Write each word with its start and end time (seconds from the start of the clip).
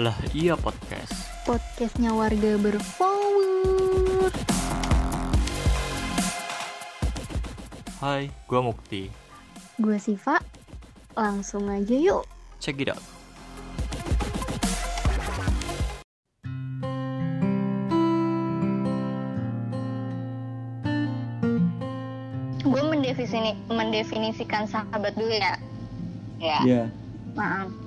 Lah 0.00 0.16
iya 0.32 0.56
podcast. 0.56 1.12
Podcastnya 1.44 2.16
warga 2.16 2.56
berpower. 2.56 4.32
Hai, 8.00 8.32
gua 8.48 8.60
Mukti. 8.64 9.12
Gue 9.76 10.00
Siva. 10.00 10.40
Langsung 11.12 11.68
aja 11.68 11.92
yuk. 11.92 12.24
Check 12.56 12.80
it 12.80 12.88
out. 12.88 13.04
gue 22.62 22.82
mendefinisi 22.88 23.58
mendefinisikan 23.68 24.64
sahabat 24.70 25.12
dulu 25.18 25.34
ya 25.34 25.54
ya 26.38 26.58
Iya. 26.62 26.82
maaf 27.34 27.81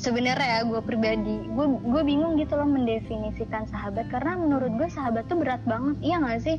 sebenarnya 0.00 0.48
ya 0.48 0.60
gue 0.64 0.80
pribadi 0.80 1.44
gue 1.44 1.66
gue 1.84 2.02
bingung 2.02 2.40
gitu 2.40 2.56
loh 2.56 2.64
mendefinisikan 2.64 3.68
sahabat. 3.68 4.08
Karena 4.08 4.40
menurut 4.40 4.72
gue 4.80 4.88
sahabat 4.88 5.28
tuh 5.28 5.36
berat 5.36 5.60
banget 5.68 5.96
iya 6.00 6.16
gak 6.24 6.40
sih? 6.40 6.56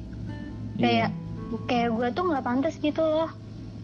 Kayak 0.78 1.10
kayak 1.66 1.90
gue 1.98 2.08
tuh 2.14 2.24
nggak 2.30 2.46
pantas 2.46 2.78
gitu 2.78 3.02
loh. 3.02 3.34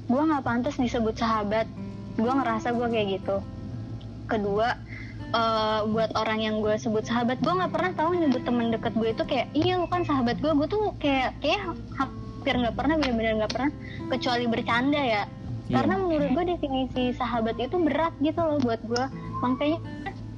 Gue 0.05 0.21
nggak 0.21 0.45
pantas 0.45 0.77
disebut 0.77 1.17
sahabat. 1.17 1.65
Gue 2.15 2.29
ngerasa 2.29 2.69
gue 2.77 2.87
kayak 2.87 3.07
gitu. 3.17 3.37
Kedua 4.29 4.77
eh, 5.33 5.79
buat 5.89 6.13
orang 6.13 6.39
yang 6.45 6.55
gue 6.61 6.77
sebut 6.77 7.03
sahabat 7.03 7.41
gue 7.41 7.49
nggak 7.49 7.73
pernah 7.73 7.91
tahu 7.97 8.13
nyebut 8.13 8.45
temen 8.45 8.69
deket 8.69 8.93
gue 8.93 9.09
itu 9.09 9.23
kayak 9.25 9.47
iya 9.57 9.81
lu 9.81 9.89
kan 9.89 10.05
sahabat 10.05 10.37
gue 10.37 10.53
gue 10.53 10.67
tuh 10.69 10.93
kayak 11.01 11.33
kayak 11.41 11.73
hampir 11.97 12.53
nggak 12.55 12.77
pernah 12.77 12.95
benar-benar 13.01 13.33
nggak 13.43 13.53
pernah 13.57 13.71
kecuali 14.13 14.45
bercanda 14.45 15.01
ya. 15.01 15.23
Iya. 15.67 15.83
karena 15.83 15.95
menurut 15.99 16.29
gue 16.31 16.45
definisi 16.55 17.03
sahabat 17.19 17.59
itu 17.59 17.75
berat 17.75 18.15
gitu 18.23 18.39
loh 18.39 18.55
buat 18.63 18.79
gue 18.87 19.05
makanya 19.43 19.79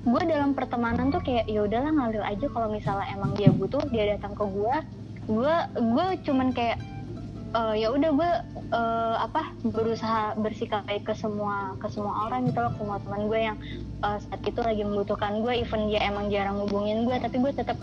gue 0.07 0.21
dalam 0.25 0.55
pertemanan 0.55 1.11
tuh 1.11 1.19
kayak 1.19 1.45
ya 1.45 1.67
udahlah 1.67 1.91
ngalir 1.91 2.23
aja 2.23 2.47
kalau 2.49 2.71
misalnya 2.71 3.05
emang 3.11 3.35
dia 3.35 3.51
butuh 3.51 3.83
dia 3.91 4.15
datang 4.15 4.33
ke 4.33 4.45
gue 4.47 4.75
gue 5.29 5.55
gue 5.75 6.07
cuman 6.25 6.49
kayak 6.55 6.79
eh, 7.53 7.75
ya 7.83 7.87
udah 7.91 8.11
gue 8.15 8.31
eh, 8.73 9.15
apa 9.19 9.53
berusaha 9.67 10.39
bersikap 10.39 10.87
baik 10.87 11.03
ke 11.03 11.13
semua 11.13 11.75
ke 11.77 11.87
semua 11.91 12.31
orang 12.31 12.47
gitu 12.47 12.63
loh 12.63 12.71
ke 12.73 12.79
semua 12.79 12.97
teman 13.03 13.21
gue 13.27 13.39
yang 13.39 13.57
eh, 14.07 14.17
saat 14.23 14.41
itu 14.47 14.59
lagi 14.63 14.81
membutuhkan 14.87 15.43
gue 15.43 15.53
even 15.59 15.91
dia 15.91 16.01
emang 16.07 16.31
jarang 16.31 16.63
hubungin 16.63 17.03
gue 17.03 17.15
tapi 17.19 17.35
gue 17.37 17.51
tetap 17.51 17.77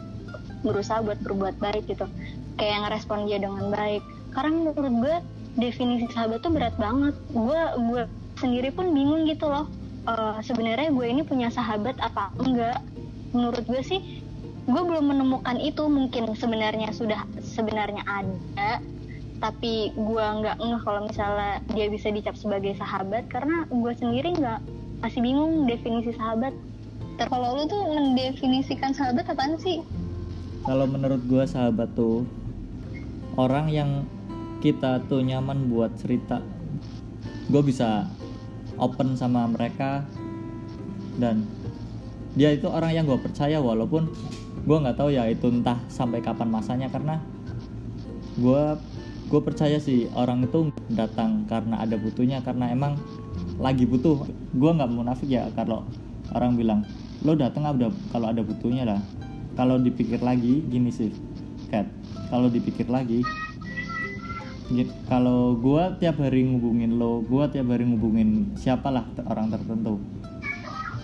berusaha 0.67 0.99
buat 1.05 1.23
berbuat 1.23 1.63
baik 1.63 1.87
gitu. 1.87 2.11
Kayak 2.59 2.89
ngerespon 2.89 3.31
dia 3.31 3.39
dengan 3.39 3.71
baik. 3.71 4.03
Karena 4.35 4.73
menurut 4.73 4.95
gue 4.99 5.17
definisi 5.61 6.11
sahabat 6.11 6.43
tuh 6.43 6.51
berat 6.51 6.75
banget. 6.75 7.15
Gue 7.31 7.61
gue 7.79 8.03
sendiri 8.43 8.75
pun 8.75 8.91
bingung 8.93 9.25
gitu 9.25 9.47
loh 9.49 9.71
Eh, 10.07 10.39
sebenarnya 10.47 10.95
gue 10.95 11.07
ini 11.11 11.27
punya 11.27 11.51
sahabat 11.51 11.99
apa 11.99 12.31
enggak? 12.39 12.79
Menurut 13.35 13.67
gue 13.67 13.83
sih 13.83 14.23
gue 14.67 14.83
belum 14.87 15.11
menemukan 15.11 15.59
itu. 15.59 15.83
Mungkin 15.91 16.31
sebenarnya 16.39 16.95
sudah 16.95 17.27
sebenarnya 17.43 18.07
ada. 18.07 18.79
Tapi 19.43 19.91
gue 19.93 20.27
nggak 20.41 20.63
ngeh 20.63 20.81
kalau 20.87 21.11
misalnya 21.11 21.59
dia 21.75 21.91
bisa 21.91 22.15
dicap 22.15 22.39
sebagai 22.39 22.79
sahabat. 22.79 23.27
Karena 23.27 23.67
gue 23.67 23.93
sendiri 23.99 24.39
nggak 24.39 24.61
masih 25.03 25.21
bingung 25.27 25.67
definisi 25.67 26.15
sahabat. 26.15 26.55
Ter 27.19 27.27
kalau 27.27 27.59
lu 27.59 27.65
tuh 27.67 27.83
mendefinisikan 27.91 28.95
sahabat 28.95 29.27
apaan 29.27 29.59
sih? 29.59 29.83
Kalau 30.63 30.87
menurut 30.87 31.23
gua 31.31 31.47
sahabat 31.47 31.95
tuh 31.95 32.27
orang 33.39 33.71
yang 33.71 33.91
kita 34.61 35.03
tuh 35.07 35.23
nyaman 35.23 35.67
buat 35.71 35.95
cerita. 35.99 36.43
Gue 37.47 37.63
bisa 37.63 38.11
open 38.77 39.17
sama 39.19 39.49
mereka. 39.49 40.05
Dan 41.17 41.49
dia 42.37 42.53
itu 42.53 42.69
orang 42.69 42.93
yang 42.93 43.05
gue 43.09 43.17
percaya 43.17 43.57
walaupun 43.61 44.13
gue 44.67 44.77
nggak 44.77 44.99
tahu 44.99 45.15
ya 45.15 45.25
itu 45.31 45.49
entah 45.49 45.81
sampai 45.89 46.21
kapan 46.21 46.53
masanya 46.53 46.93
karena 46.93 47.23
gue 48.37 48.77
gue 49.27 49.41
percaya 49.41 49.81
sih 49.81 50.07
orang 50.13 50.45
itu 50.45 50.69
datang 50.93 51.49
karena 51.49 51.81
ada 51.81 51.97
butuhnya 51.97 52.45
karena 52.45 52.71
emang 52.71 53.01
lagi 53.57 53.89
butuh. 53.89 54.29
Gue 54.53 54.71
nggak 54.77 54.93
munafik 54.93 55.33
ya 55.33 55.49
kalau 55.57 55.89
orang 56.37 56.57
bilang 56.57 56.81
lo 57.25 57.33
datang 57.33 57.65
ada 57.65 57.89
kalau 58.13 58.29
ada 58.29 58.45
butuhnya 58.45 58.85
lah? 58.85 59.01
Kalau 59.57 59.81
dipikir 59.81 60.21
lagi 60.21 60.61
gini 60.69 60.93
sih 60.93 61.09
Kat. 61.73 61.89
Kalau 62.29 62.53
dipikir 62.53 62.87
lagi 62.93 63.25
kalau 65.07 65.55
gue 65.55 65.83
tiap 66.03 66.19
hari 66.19 66.43
ngubungin 66.43 66.99
lo 66.99 67.23
gue 67.23 67.45
tiap 67.55 67.71
hari 67.71 67.87
ngubungin 67.87 68.51
siapalah 68.59 69.07
orang 69.31 69.47
tertentu. 69.55 70.03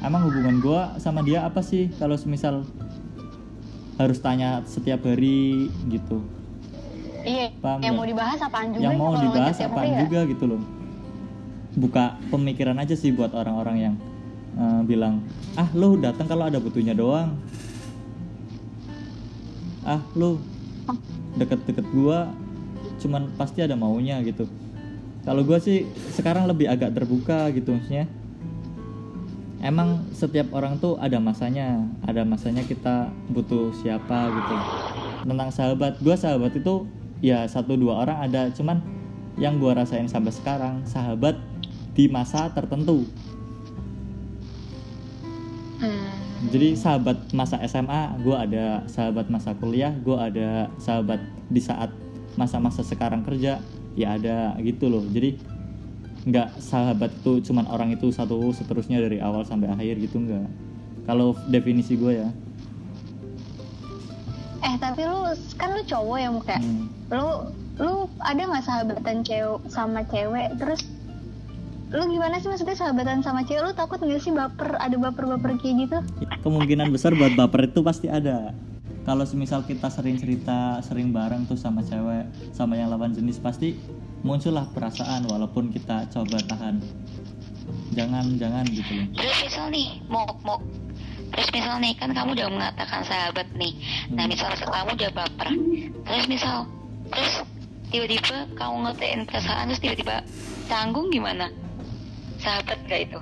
Emang 0.02 0.26
hubungan 0.26 0.58
gue 0.58 0.80
sama 0.98 1.22
dia 1.22 1.46
apa 1.46 1.62
sih? 1.62 1.86
Kalau 1.94 2.18
semisal 2.18 2.66
harus 4.02 4.18
tanya 4.18 4.66
setiap 4.66 5.06
hari 5.06 5.70
gitu. 5.86 6.26
Iya 7.22 7.54
Paham 7.62 7.78
yang 7.86 7.94
mau 7.94 8.02
dibahas 8.02 8.40
apaan 8.42 8.74
juga 8.74 8.82
yang 8.82 8.94
ya 8.94 8.98
mau 8.98 9.14
dibahas 9.14 9.56
apaan 9.62 9.86
ya? 9.94 10.00
juga 10.02 10.20
gitu 10.26 10.44
loh. 10.50 10.62
Buka 11.78 12.18
pemikiran 12.34 12.82
aja 12.82 12.98
sih 12.98 13.14
buat 13.14 13.30
orang-orang 13.30 13.76
yang 13.78 13.94
eh, 14.58 14.80
bilang 14.82 15.22
ah 15.54 15.70
lu 15.70 16.02
datang 16.02 16.26
kalau 16.26 16.50
ada 16.50 16.58
butuhnya 16.58 16.98
doang. 16.98 17.38
Ah 19.86 20.02
lu 20.18 20.42
deket-deket 21.38 21.86
gua 21.94 22.26
cuman 23.02 23.34
pasti 23.34 23.60
ada 23.60 23.74
maunya 23.74 24.22
gitu. 24.22 24.46
Kalau 25.26 25.42
gua 25.42 25.58
sih 25.58 25.86
sekarang 26.14 26.46
lebih 26.46 26.70
agak 26.70 26.94
terbuka 26.94 27.50
gitu 27.50 27.74
maksudnya. 27.74 28.06
Emang 29.62 30.02
setiap 30.10 30.50
orang 30.54 30.78
tuh 30.82 30.98
ada 30.98 31.22
masanya 31.22 31.86
ada 32.02 32.26
masanya 32.26 32.66
kita 32.66 33.10
butuh 33.30 33.74
siapa 33.82 34.30
gitu. 34.30 34.54
Tentang 35.26 35.50
sahabat 35.50 35.98
gua 36.02 36.14
sahabat 36.18 36.54
itu 36.54 36.86
ya 37.22 37.46
satu 37.46 37.78
dua 37.78 38.02
orang 38.06 38.18
ada 38.26 38.50
cuman 38.54 38.82
yang 39.38 39.58
gua 39.58 39.78
rasain 39.78 40.10
sampai 40.10 40.34
sekarang 40.34 40.82
sahabat 40.86 41.38
di 41.94 42.06
masa 42.10 42.50
tertentu. 42.50 43.06
Hmm. 45.82 46.14
jadi 46.46 46.78
sahabat 46.78 47.34
masa 47.34 47.58
SMA 47.66 48.22
gue 48.22 48.36
ada 48.38 48.86
sahabat 48.86 49.26
masa 49.26 49.50
kuliah 49.58 49.90
gue 49.90 50.14
ada 50.14 50.70
sahabat 50.78 51.18
di 51.50 51.58
saat 51.58 51.90
masa-masa 52.36 52.80
sekarang 52.82 53.22
kerja 53.22 53.60
ya 53.92 54.06
ada 54.16 54.56
gitu 54.60 54.88
loh. 54.88 55.04
Jadi 55.08 55.36
nggak 56.22 56.62
sahabat 56.62 57.10
itu 57.10 57.50
cuman 57.50 57.66
orang 57.66 57.90
itu 57.92 58.14
satu 58.14 58.54
seterusnya 58.54 59.02
dari 59.02 59.18
awal 59.18 59.42
sampai 59.42 59.68
akhir 59.74 59.98
gitu 59.98 60.22
nggak. 60.22 60.46
Kalau 61.02 61.34
definisi 61.50 61.98
gue 61.98 62.22
ya. 62.22 62.28
Eh 64.62 64.74
tapi 64.78 65.02
lu 65.02 65.26
kan 65.58 65.74
lu 65.74 65.82
cowok 65.82 66.16
ya 66.22 66.28
kayak 66.46 66.62
Hmm. 66.62 66.86
lu 67.10 67.26
lu 67.82 67.92
ada 68.22 68.38
nggak 68.38 68.64
sahabatan 68.64 69.26
cewek 69.26 69.58
sama 69.66 70.06
cewek? 70.06 70.54
Terus 70.62 70.80
lu 71.92 72.02
gimana 72.08 72.38
sih 72.38 72.48
maksudnya 72.48 72.78
sahabatan 72.78 73.20
sama 73.26 73.42
cewek? 73.42 73.66
Lu 73.66 73.72
takut 73.74 73.98
nggak 73.98 74.22
sih 74.22 74.30
baper 74.30 74.78
ada 74.78 74.94
baper-baper 74.94 75.58
kayak 75.58 75.90
gitu? 75.90 75.98
Kemungkinan 76.46 76.94
besar 76.94 77.18
buat 77.18 77.34
baper 77.34 77.66
itu 77.66 77.82
pasti 77.82 78.06
ada 78.06 78.54
kalau 79.02 79.26
semisal 79.26 79.66
kita 79.66 79.90
sering 79.90 80.16
cerita 80.18 80.78
sering 80.82 81.10
bareng 81.10 81.46
tuh 81.46 81.58
sama 81.58 81.82
cewek 81.82 82.26
sama 82.54 82.78
yang 82.78 82.90
lawan 82.90 83.10
jenis 83.10 83.42
pasti 83.42 83.74
muncullah 84.22 84.70
perasaan 84.70 85.26
walaupun 85.26 85.74
kita 85.74 86.06
coba 86.10 86.38
tahan 86.46 86.78
jangan 87.92 88.24
jangan 88.38 88.64
gitu 88.70 88.92
loh 88.94 89.06
Terus 89.18 89.38
misal 89.44 89.66
nih, 89.68 89.88
mau 90.08 90.24
mau 90.46 90.58
Terus 91.32 91.48
misal 91.48 91.80
nih 91.80 91.96
kan 91.96 92.12
kamu 92.12 92.36
udah 92.36 92.48
mengatakan 92.52 93.00
sahabat 93.08 93.48
nih. 93.56 93.72
Nah 94.12 94.28
Hmm. 94.28 94.36
misal 94.36 94.52
kamu 94.52 94.90
udah 95.00 95.10
baper. 95.16 95.48
Terus 96.04 96.24
misal 96.28 96.68
terus 97.08 97.40
tiba-tiba 97.88 98.52
kamu 98.52 98.76
ngetain 98.84 99.20
perasaan 99.24 99.64
terus 99.72 99.80
tiba-tiba 99.80 100.16
tanggung 100.68 101.08
gimana? 101.08 101.48
Sahabat 102.36 102.76
gak 102.84 103.00
itu? 103.08 103.20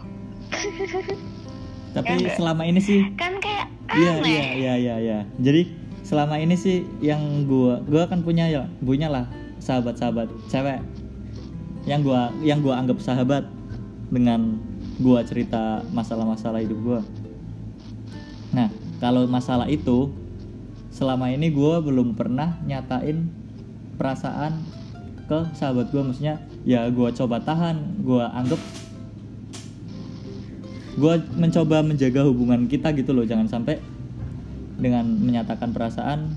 tapi 1.91 2.22
Ya 2.22 2.38
selama 2.38 2.62
ini 2.71 2.78
sih 2.78 3.03
kan 3.18 3.40
kayak 3.60 4.01
Iya 4.01 4.10
aneh 4.22 4.30
iya 4.30 4.45
iya 4.54 4.74
iya 4.78 4.95
iya. 5.03 5.18
Jadi 5.42 5.62
selama 6.07 6.39
ini 6.39 6.54
sih 6.54 6.86
yang 7.03 7.47
gua 7.47 7.83
gua 7.86 8.07
kan 8.07 8.22
punya 8.22 8.47
ya 8.47 8.66
punya 8.80 9.10
lah 9.10 9.27
sahabat-sahabat 9.60 10.30
cewek 10.48 10.80
yang 11.84 12.01
gua 12.03 12.30
yang 12.41 12.62
gua 12.62 12.80
anggap 12.80 13.03
sahabat 13.03 13.45
dengan 14.10 14.59
gua 15.01 15.22
cerita 15.27 15.83
masalah-masalah 15.91 16.62
hidup 16.62 16.78
gua. 16.83 17.01
Nah, 18.51 18.66
kalau 18.98 19.27
masalah 19.30 19.71
itu 19.71 20.10
selama 20.91 21.30
ini 21.30 21.51
gua 21.51 21.78
belum 21.83 22.18
pernah 22.18 22.59
nyatain 22.66 23.30
perasaan 23.98 24.60
ke 25.30 25.39
sahabat 25.54 25.91
gua 25.95 26.03
maksudnya 26.10 26.42
ya 26.66 26.86
gua 26.91 27.10
coba 27.10 27.42
tahan, 27.42 28.03
gua 28.03 28.30
anggap 28.34 28.59
gue 30.92 31.15
mencoba 31.33 31.77
menjaga 31.81 32.22
hubungan 32.22 32.66
kita 32.66 32.91
gitu 32.92 33.10
loh 33.10 33.22
jangan 33.22 33.47
sampai 33.47 33.78
dengan 34.75 35.04
menyatakan 35.04 35.71
perasaan 35.71 36.34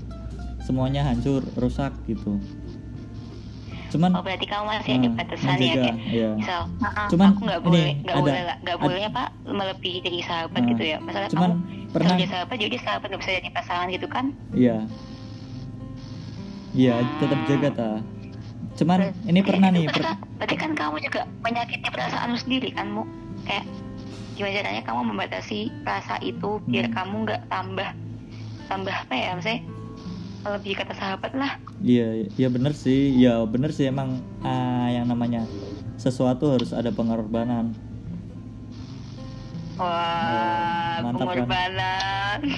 semuanya 0.60 1.02
hancur 1.02 1.40
rusak 1.54 1.92
gitu. 2.04 2.38
Cuman 3.88 4.10
Oh 4.10 4.22
berarti 4.22 4.44
kamu 4.44 4.64
masih 4.66 4.92
ada 4.92 5.06
eh, 5.06 5.12
batasan 5.12 5.54
ya 5.54 5.74
kayak 5.76 5.96
iya. 6.04 6.30
misal 6.34 6.60
Maaf. 6.76 7.06
Cuman 7.08 7.26
aku 7.30 7.40
nggak 7.42 7.58
ini 7.58 7.64
boleh 7.64 7.86
nggak 7.96 8.10
ada- 8.10 8.20
boleh 8.20 8.34
nggak 8.34 8.58
ada- 8.66 8.80
bolehnya 8.80 9.10
pak 9.12 9.28
melebihi 9.44 9.98
dari 10.00 10.18
sahabat 10.20 10.60
Nah, 10.60 10.68
gitu 10.70 10.82
ya. 10.84 10.96
Misalnya 10.98 11.30
cuman 11.30 11.50
kamu 11.52 11.92
pernah 11.94 12.14
dia 12.16 12.28
sahabat 12.28 12.56
jadi 12.58 12.76
sahabat 12.76 13.06
nggak 13.06 13.22
bisa 13.22 13.32
jadi 13.34 13.50
pasangan 13.50 13.86
gitu 13.88 14.06
kan? 14.08 14.24
Iya. 14.52 14.76
Iya 16.74 16.94
tetap 17.16 17.40
jaga 17.46 17.68
ta. 17.70 17.90
Cuman 18.74 18.98
ini 19.22 19.38
Kayak 19.38 19.46
pernah 19.46 19.68
nih 19.70 19.84
per- 19.86 20.18
berarti 20.34 20.56
kan 20.58 20.70
kamu 20.74 20.96
juga 21.00 21.20
menyakiti 21.40 21.86
perasaan 21.86 22.28
lu 22.28 22.38
sendiri 22.40 22.68
kan 22.70 22.90
mu? 22.90 23.06
Kayak 23.46 23.62
gimana 24.34 24.54
caranya 24.56 24.82
kamu 24.82 25.00
membatasi 25.10 25.60
rasa 25.82 26.18
itu 26.20 26.58
biar 26.64 26.86
Hmm. 26.86 26.94
kamu 26.94 27.14
nggak 27.24 27.42
tambah 27.46 27.88
tambah 28.64 28.94
apa 28.94 29.12
ya 29.12 29.28
maksudnya 29.32 29.60
lebih 30.44 30.72
kata 30.76 30.92
sahabat 30.92 31.32
lah 31.32 31.52
Iya, 31.80 32.28
iya 32.30 32.48
bener 32.48 32.72
sih. 32.72 33.12
Ya 33.14 33.40
bener 33.44 33.68
sih 33.68 33.84
emang 33.84 34.16
ah, 34.40 34.88
yang 34.88 35.04
namanya 35.04 35.44
sesuatu 35.96 36.48
harus 36.50 36.70
ada 36.70 36.88
pengorbanan. 36.88 37.72
wah 39.74 41.02
mantap 41.02 41.26
kan? 41.26 41.44
pengorbanan 41.44 42.38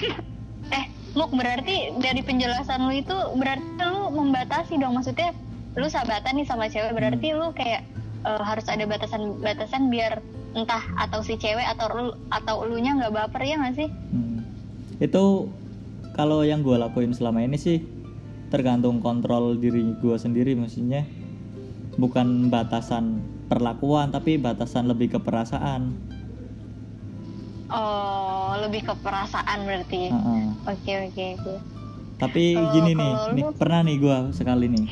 Eh, 0.69 0.85
Muk 1.13 1.31
berarti 1.31 1.95
dari 1.97 2.21
penjelasan 2.21 2.83
lu 2.83 2.93
itu 2.93 3.15
berarti 3.35 3.63
lu 3.81 4.11
membatasi 4.11 4.77
dong 4.77 4.93
maksudnya 4.93 5.31
lu 5.73 5.87
sahabatan 5.87 6.35
nih 6.35 6.45
sama 6.45 6.67
cewek 6.67 6.91
berarti 6.91 7.27
lu 7.31 7.49
kayak 7.51 7.81
eh, 8.21 8.41
harus 8.43 8.67
ada 8.67 8.83
batasan-batasan 8.83 9.87
biar 9.87 10.19
entah 10.57 10.81
atau 10.97 11.21
si 11.21 11.37
cewek 11.37 11.61
atau 11.69 11.85
lu 11.93 12.05
atau 12.33 12.65
elunya 12.65 12.97
nggak 12.97 13.13
baper 13.13 13.41
ya 13.45 13.61
nggak 13.61 13.75
sih? 13.77 13.89
Hmm. 14.09 14.41
Itu 14.97 15.53
kalau 16.17 16.41
yang 16.41 16.65
gue 16.65 16.73
lakuin 16.73 17.13
selama 17.13 17.45
ini 17.45 17.55
sih 17.55 17.77
tergantung 18.49 18.97
kontrol 18.97 19.53
diri 19.53 19.85
gue 19.93 20.17
sendiri 20.17 20.57
maksudnya 20.57 21.05
bukan 21.95 22.49
batasan 22.49 23.21
perlakuan 23.45 24.09
tapi 24.09 24.41
batasan 24.41 24.89
lebih 24.89 25.13
ke 25.13 25.19
perasaan. 25.21 25.93
Oh, 27.67 28.55
lebih 28.57 28.81
ke 28.81 28.93
perasaan 28.97 29.67
berarti. 29.67 30.09
Oke 30.65 30.93
oke 31.05 31.25
oke. 31.37 31.53
Tapi 32.17 32.57
Kalau- 32.57 32.73
gini 32.73 32.91
nih, 32.97 33.11
nih 33.35 33.43
lu- 33.45 33.53
pernah 33.53 33.85
nih 33.85 33.97
gue 34.01 34.17
sekali 34.33 34.65
nih 34.65 34.85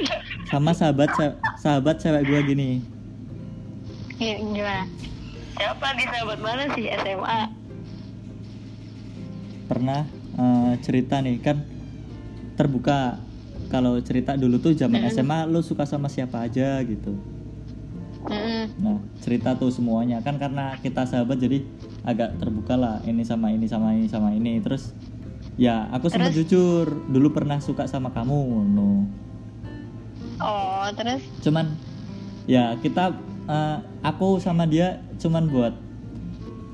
sama 0.52 0.70
sahabat 0.70 1.10
sahabat 1.58 1.98
cewek 1.98 2.22
gue 2.22 2.40
gini. 2.46 2.70
Gi- 4.18 4.42
Gimana? 4.42 4.84
siapa 5.54 5.88
di 5.94 6.04
sahabat 6.06 6.38
mana 6.38 6.64
sih? 6.74 6.86
SMA 6.86 7.38
pernah 9.68 10.06
eh, 10.34 10.72
cerita 10.82 11.20
nih 11.20 11.38
kan 11.38 11.62
terbuka. 12.54 13.20
Kalau 13.68 14.00
cerita 14.00 14.32
dulu 14.32 14.56
tuh 14.58 14.72
zaman. 14.72 15.04
SMA 15.12 15.44
lu 15.44 15.60
suka 15.60 15.84
sama 15.84 16.08
siapa 16.08 16.40
aja 16.40 16.80
gitu. 16.82 17.12
Nah 18.80 18.96
cerita 19.20 19.52
tuh 19.54 19.68
semuanya. 19.68 20.24
Kan 20.24 20.40
karena 20.40 20.72
kita 20.80 21.04
sahabat 21.04 21.36
jadi 21.36 21.60
agak 22.00 22.40
terbuka 22.40 22.80
lah. 22.80 23.04
Ini 23.04 23.20
sama 23.28 23.52
ini 23.52 23.68
sama 23.68 23.92
ini 23.92 24.08
sama 24.08 24.32
ini. 24.32 24.56
Terus 24.64 24.96
ya 25.60 25.84
aku 25.92 26.08
sempat 26.08 26.32
jujur 26.32 26.88
dulu 27.12 27.28
pernah 27.28 27.60
suka 27.60 27.84
sama 27.84 28.08
kamu 28.08 28.40
no 28.72 29.04
Oh, 30.40 30.86
terus? 30.96 31.20
Cuman 31.44 31.68
ya 32.48 32.72
kita 32.80 33.12
eh, 33.48 33.76
aku 34.04 34.38
sama 34.38 34.68
dia 34.68 35.00
cuman 35.18 35.48
buat 35.48 35.74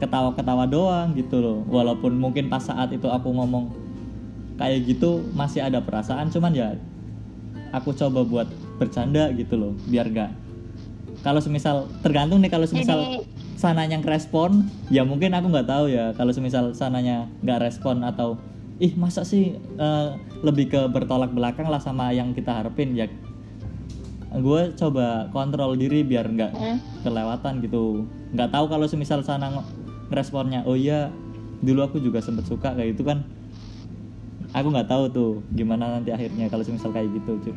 ketawa-ketawa 0.02 0.66
doang 0.68 1.14
gitu 1.14 1.40
loh. 1.40 1.58
Walaupun 1.70 2.18
mungkin 2.18 2.50
pas 2.50 2.60
saat 2.60 2.92
itu 2.92 3.06
aku 3.08 3.30
ngomong 3.30 3.70
kayak 4.58 4.86
gitu 4.86 5.24
masih 5.34 5.64
ada 5.66 5.82
perasaan 5.82 6.30
cuman 6.30 6.54
ya 6.54 6.68
aku 7.74 7.90
coba 7.90 8.22
buat 8.22 8.48
bercanda 8.78 9.34
gitu 9.34 9.58
loh 9.58 9.74
biar 9.90 10.06
gak 10.14 10.30
kalau 11.26 11.42
semisal 11.42 11.90
tergantung 12.06 12.38
nih 12.38 12.52
kalau 12.52 12.62
semisal 12.62 13.26
sananya 13.64 13.96
ngerespon 13.96 14.68
ya 14.92 15.08
mungkin 15.08 15.32
aku 15.32 15.48
nggak 15.48 15.68
tahu 15.72 15.88
ya. 15.88 16.12
Kalau 16.12 16.36
semisal 16.36 16.76
sananya 16.76 17.32
nggak 17.40 17.64
respon 17.64 18.04
atau 18.04 18.36
ih 18.76 18.92
masa 19.00 19.24
sih 19.24 19.56
eh, 19.56 20.08
lebih 20.44 20.68
ke 20.68 20.80
bertolak 20.92 21.32
belakang 21.32 21.72
lah 21.72 21.80
sama 21.80 22.12
yang 22.12 22.36
kita 22.36 22.52
harapin 22.52 22.92
ya 22.92 23.08
gue 24.34 24.74
coba 24.74 25.06
kontrol 25.30 25.74
diri 25.74 26.02
biar 26.02 26.26
nggak 26.26 26.52
Hmm. 26.52 26.78
kelewatan 27.00 27.60
gitu. 27.60 28.02
Nggak 28.30 28.50
tahu 28.50 28.66
kalau 28.66 28.84
semisal 28.84 29.20
sana 29.20 29.50
ngeresponnya 30.08 30.62
oh 30.62 30.74
iya 30.74 31.10
dulu 31.60 31.80
aku 31.82 31.96
juga 31.96 32.18
sempet 32.18 32.44
suka 32.44 32.74
kayak 32.74 32.94
gitu 32.94 33.04
kan. 33.04 33.22
Aku 34.52 34.70
nggak 34.70 34.86
tahu 34.86 35.04
tuh 35.08 35.32
gimana 35.50 35.98
nanti 35.98 36.10
akhirnya 36.10 36.46
kalau 36.46 36.62
semisal 36.62 36.90
kayak 36.90 37.10
gitu 37.12 37.38
cuy 37.40 37.54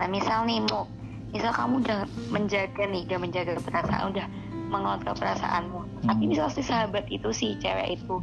nah 0.00 0.08
misal 0.08 0.48
nih 0.48 0.64
mu 0.64 0.88
misal 1.30 1.52
kamu 1.52 1.84
udah 1.84 2.00
menjaga 2.28 2.84
nih 2.86 3.04
udah 3.04 3.18
menjaga 3.20 3.52
perasaan 3.60 4.04
udah 4.10 4.26
mengontrol 4.66 5.12
perasaanmu. 5.12 5.80
Tapi 6.02 6.22
Hmm. 6.22 6.30
misal 6.32 6.48
si 6.48 6.60
sahabat 6.60 7.04
itu 7.06 7.28
si 7.30 7.52
cewek 7.56 7.96
itu 7.96 8.14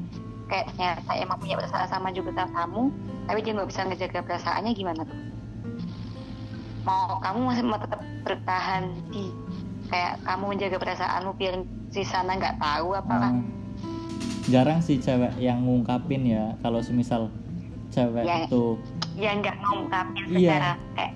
kayak 0.48 0.72
ternyata 0.72 1.12
emang 1.14 1.38
punya 1.38 1.54
perasaan 1.56 1.86
sama 1.86 2.10
juga 2.10 2.32
sama 2.32 2.50
kamu 2.56 2.84
tapi 3.28 3.40
dia 3.44 3.52
nggak 3.52 3.68
bisa 3.68 3.82
ngejaga 3.84 4.20
perasaannya 4.24 4.72
gimana 4.72 5.02
tuh 5.04 5.18
mau 6.88 7.19
kamu 7.19 7.39
masih 7.45 7.63
mau 7.66 7.75
tetap 7.75 8.00
bertahan 8.24 8.84
di 9.10 9.28
kayak 9.88 10.24
kamu 10.24 10.44
menjaga 10.48 10.78
perasaanmu 10.78 11.31
biar 11.36 11.60
si 11.89 12.01
sana 12.01 12.31
nggak 12.34 12.56
tahu 12.57 12.95
apakah 12.95 13.31
Hmm. 13.34 13.44
jarang 14.48 14.80
sih 14.80 14.95
cewek 14.98 15.36
yang 15.38 15.60
ngungkapin 15.60 16.24
ya 16.25 16.56
kalau 16.57 16.80
semisal 16.80 17.28
cewek 17.89 18.24
Ya. 18.24 18.48
itu 18.48 18.80
ya 19.13 19.36
nggak 19.36 19.56
ngungkapin 19.57 20.24
Iya. 20.30 20.39
secara 20.56 20.72
kayak 20.94 21.12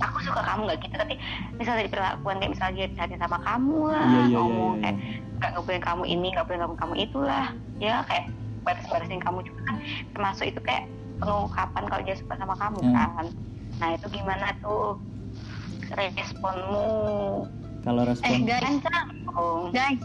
aku 0.00 0.16
suka 0.22 0.40
kamu 0.42 0.60
nggak 0.64 0.78
gitu 0.80 0.94
tapi 0.96 1.14
misal 1.54 1.74
dari 1.76 1.88
perlakuan 1.88 2.36
kayak 2.40 2.52
misalnya 2.56 2.74
dia 2.74 2.88
jahatin 2.90 3.20
sama 3.20 3.38
kamu 3.38 3.78
lah 3.86 4.04
iya 4.06 4.20
iya 4.22 4.38
ngomong 4.38 4.72
iya, 4.72 4.80
kayak 4.82 4.96
iya. 4.96 5.36
nggak 5.36 5.50
ngobrolin 5.50 5.84
kamu 5.84 6.02
ini 6.06 6.26
nggak 6.30 6.46
boleh 6.48 6.58
ngomong 6.58 6.78
kamu 6.78 6.94
itulah 6.98 7.46
ya 7.76 7.94
kayak 8.02 8.24
batas-batasin 8.60 9.20
kamu 9.20 9.38
juga 9.42 9.60
kan 9.66 9.76
termasuk 10.10 10.44
itu 10.46 10.60
kayak 10.62 10.84
pengungkapan 11.16 11.84
kalau 11.86 12.02
dia 12.02 12.16
suka 12.16 12.34
sama 12.34 12.54
kamu 12.54 12.78
Hmm. 12.80 12.94
kan 12.94 13.26
nah 13.76 13.88
itu 13.90 14.06
gimana 14.10 14.46
tuh 14.60 14.96
responmu. 15.94 17.46
Kalau 17.80 18.02
eh 18.04 18.08
respon 18.12 18.44
guys, 18.44 18.76
oh 19.34 19.68
guys. 19.72 20.00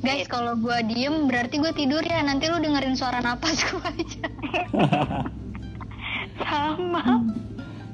Guys, 0.00 0.24
kalau 0.32 0.56
gua 0.56 0.80
diem 0.80 1.28
berarti 1.28 1.60
gue 1.60 1.72
tidur 1.76 2.00
ya. 2.00 2.24
Nanti 2.24 2.48
lu 2.48 2.56
dengerin 2.56 2.96
suara 2.96 3.20
napas 3.20 3.60
gua 3.68 3.84
aja. 3.88 4.26
sama. 6.40 7.24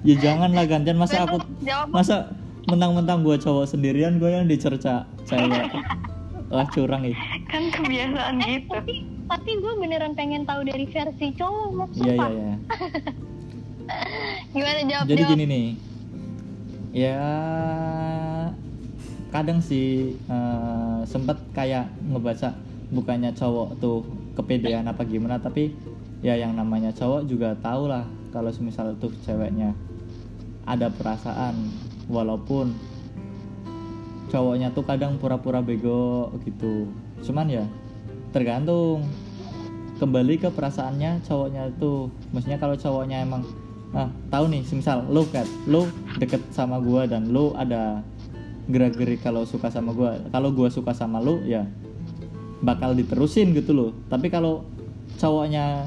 Ya 0.06 0.14
jangan 0.22 0.54
lah 0.54 0.66
gantian. 0.70 0.98
Masa 0.98 1.26
aku 1.26 1.42
masa 1.90 2.30
mentang-mentang 2.66 3.22
gue 3.26 3.38
cowok 3.38 3.66
sendirian 3.66 4.18
gue 4.22 4.30
yang 4.30 4.46
dicerca 4.46 5.06
cewek. 5.26 5.70
Lah 6.46 6.62
curang 6.70 7.02
ih 7.02 7.18
kan 7.50 7.72
kebiasaan 7.72 8.38
gitu. 8.42 8.70
tapi 8.70 8.94
tapi 9.26 9.50
gue 9.58 9.72
beneran 9.82 10.12
pengen 10.14 10.46
tahu 10.46 10.62
dari 10.62 10.86
versi 10.86 11.34
cowok 11.34 11.66
mau 11.74 11.86
iya 11.98 12.12
iya 12.14 12.28
iya. 12.30 12.56
Gimana 14.50 14.80
jawab 14.86 15.04
jadi 15.06 15.22
jawab? 15.22 15.32
gini 15.34 15.44
nih 15.46 15.66
ya 16.96 17.20
kadang 19.28 19.60
sih 19.60 20.16
eh, 20.16 21.00
sempet 21.04 21.36
kayak 21.52 21.92
ngebaca 22.08 22.56
bukannya 22.88 23.36
cowok 23.36 23.76
tuh 23.76 24.00
kepedean 24.32 24.88
apa 24.88 25.04
gimana 25.04 25.36
tapi 25.36 25.76
ya 26.24 26.32
yang 26.32 26.56
namanya 26.56 26.88
cowok 26.96 27.28
juga 27.28 27.52
tahu 27.60 27.92
lah 27.92 28.08
kalau 28.32 28.48
semisal 28.48 28.96
tuh 28.96 29.12
ceweknya 29.28 29.76
ada 30.64 30.88
perasaan 30.88 31.68
walaupun 32.08 32.72
cowoknya 34.26 34.74
tuh 34.74 34.84
kadang 34.84 35.16
pura-pura 35.16 35.62
bego 35.62 36.34
gitu. 36.44 36.90
Cuman 37.22 37.46
ya 37.48 37.64
tergantung. 38.34 39.06
Kembali 39.96 40.36
ke 40.36 40.52
perasaannya 40.52 41.24
cowoknya 41.24 41.72
tuh. 41.80 42.12
Maksudnya 42.36 42.60
kalau 42.60 42.76
cowoknya 42.76 43.24
emang 43.24 43.48
ah 43.94 44.10
tahu 44.32 44.50
nih 44.50 44.62
semisal 44.66 45.06
lu 45.06 45.22
kat 45.30 45.46
lu 45.70 45.86
deket 46.18 46.42
sama 46.50 46.82
gua 46.82 47.06
dan 47.06 47.30
lu 47.30 47.54
ada 47.54 48.02
gerak-gerik 48.66 49.22
kalau 49.22 49.46
suka 49.46 49.70
sama 49.70 49.94
gua. 49.94 50.18
Kalau 50.34 50.50
gua 50.50 50.66
suka 50.66 50.90
sama 50.90 51.22
lu 51.22 51.42
ya 51.46 51.66
bakal 52.64 52.96
diterusin 52.98 53.54
gitu 53.54 53.70
loh. 53.76 53.90
Tapi 54.10 54.26
kalau 54.32 54.66
cowoknya 55.20 55.86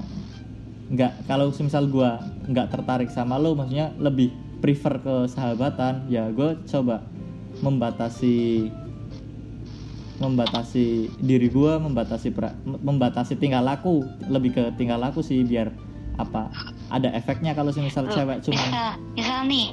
nggak 0.90 1.28
kalau 1.30 1.54
semisal 1.54 1.86
gua 1.86 2.18
nggak 2.50 2.72
tertarik 2.74 3.14
sama 3.14 3.38
lu 3.38 3.54
maksudnya 3.54 3.94
lebih 4.02 4.34
prefer 4.60 5.00
ke 5.00 5.16
sahabatan 5.32 6.10
ya 6.12 6.28
gue 6.34 6.60
coba 6.68 7.06
membatasi 7.64 8.68
membatasi 10.20 11.08
diri 11.24 11.48
gua 11.48 11.80
membatasi 11.80 12.36
pra- 12.36 12.58
membatasi 12.66 13.40
tingkah 13.40 13.64
laku 13.64 14.04
lebih 14.28 14.52
ke 14.52 14.64
tingkah 14.76 15.00
laku 15.00 15.24
sih 15.24 15.48
biar 15.48 15.72
apa? 16.20 16.52
Ada 16.92 17.16
efeknya 17.16 17.56
kalau 17.56 17.72
semisal 17.72 18.06
Loh, 18.06 18.14
cewek 18.14 18.38
cuma 18.44 18.60
misal 18.60 18.90
misal 19.16 19.40
nih 19.48 19.68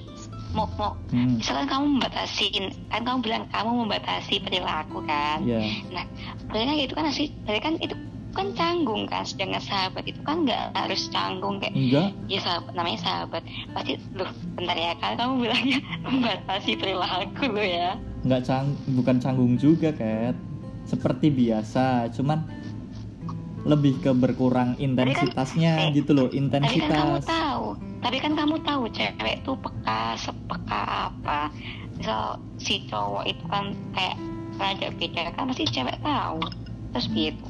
mau 0.55 0.71
mau 0.79 0.95
hmm, 1.13 1.43
misalkan 1.43 1.67
kamu 1.69 1.85
membatasin 1.99 2.65
kan 2.89 3.03
kamu 3.03 3.19
bilang 3.21 3.45
kamu 3.51 3.71
membatasi 3.85 4.35
perilaku 4.41 5.03
kan? 5.05 5.43
Ya 5.43 5.61
nah 5.91 6.07
kan 6.55 6.73
itu 6.79 6.95
kan 6.95 7.11
sih 7.11 7.35
berarti 7.45 7.61
kan 7.61 7.75
itu 7.83 7.97
kan 8.37 8.53
canggung 8.53 9.09
kan 9.09 9.25
sedangkan 9.25 9.65
sahabat 9.65 10.05
itu 10.05 10.21
kan 10.21 10.45
nggak 10.45 10.77
harus 10.77 11.09
canggung 11.09 11.57
kayak 11.57 11.73
enggak. 11.73 12.09
Ya 12.29 12.39
sahabat 12.45 12.73
namanya 12.77 13.01
sahabat. 13.01 13.43
Pasti 13.73 13.97
loh 14.13 14.31
bentar 14.55 14.77
ya 14.77 14.93
kan 15.01 15.17
kamu 15.17 15.49
bilangnya 15.49 15.81
membatasi 16.05 16.77
perilaku 16.77 17.45
lo 17.49 17.65
ya. 17.65 17.97
Nggak 18.29 18.43
cang 18.45 18.77
bukan 18.93 19.17
canggung 19.19 19.57
juga 19.57 19.91
kat. 19.91 20.37
Seperti 20.87 21.35
biasa 21.35 22.13
cuman 22.15 22.47
lebih 23.67 23.99
ke 23.99 24.15
berkurang 24.15 24.79
intensitasnya 24.79 25.91
eh, 25.91 25.93
gitu 25.93 26.15
loh 26.15 26.27
Tapi 26.31 26.39
kan 26.39 26.47
kamu 26.47 26.79
intensitas 26.79 27.27
tahu, 27.27 27.67
tapi 27.99 28.17
kan 28.23 28.33
kamu 28.33 28.57
tahu 28.63 28.83
cewek 28.89 29.37
tuh 29.43 29.57
peka 29.59 30.15
sepeka 30.15 30.83
apa. 31.11 31.51
Misal 31.99 32.39
si 32.57 32.87
cowok 32.87 33.27
itu 33.27 33.45
kan 33.51 33.75
kayak 33.93 34.17
raja 34.57 34.89
beda 34.95 35.23
kan 35.35 35.51
pasti 35.51 35.65
cewek 35.67 35.99
tahu. 36.01 36.39
Terus 36.95 37.07
gitu. 37.11 37.47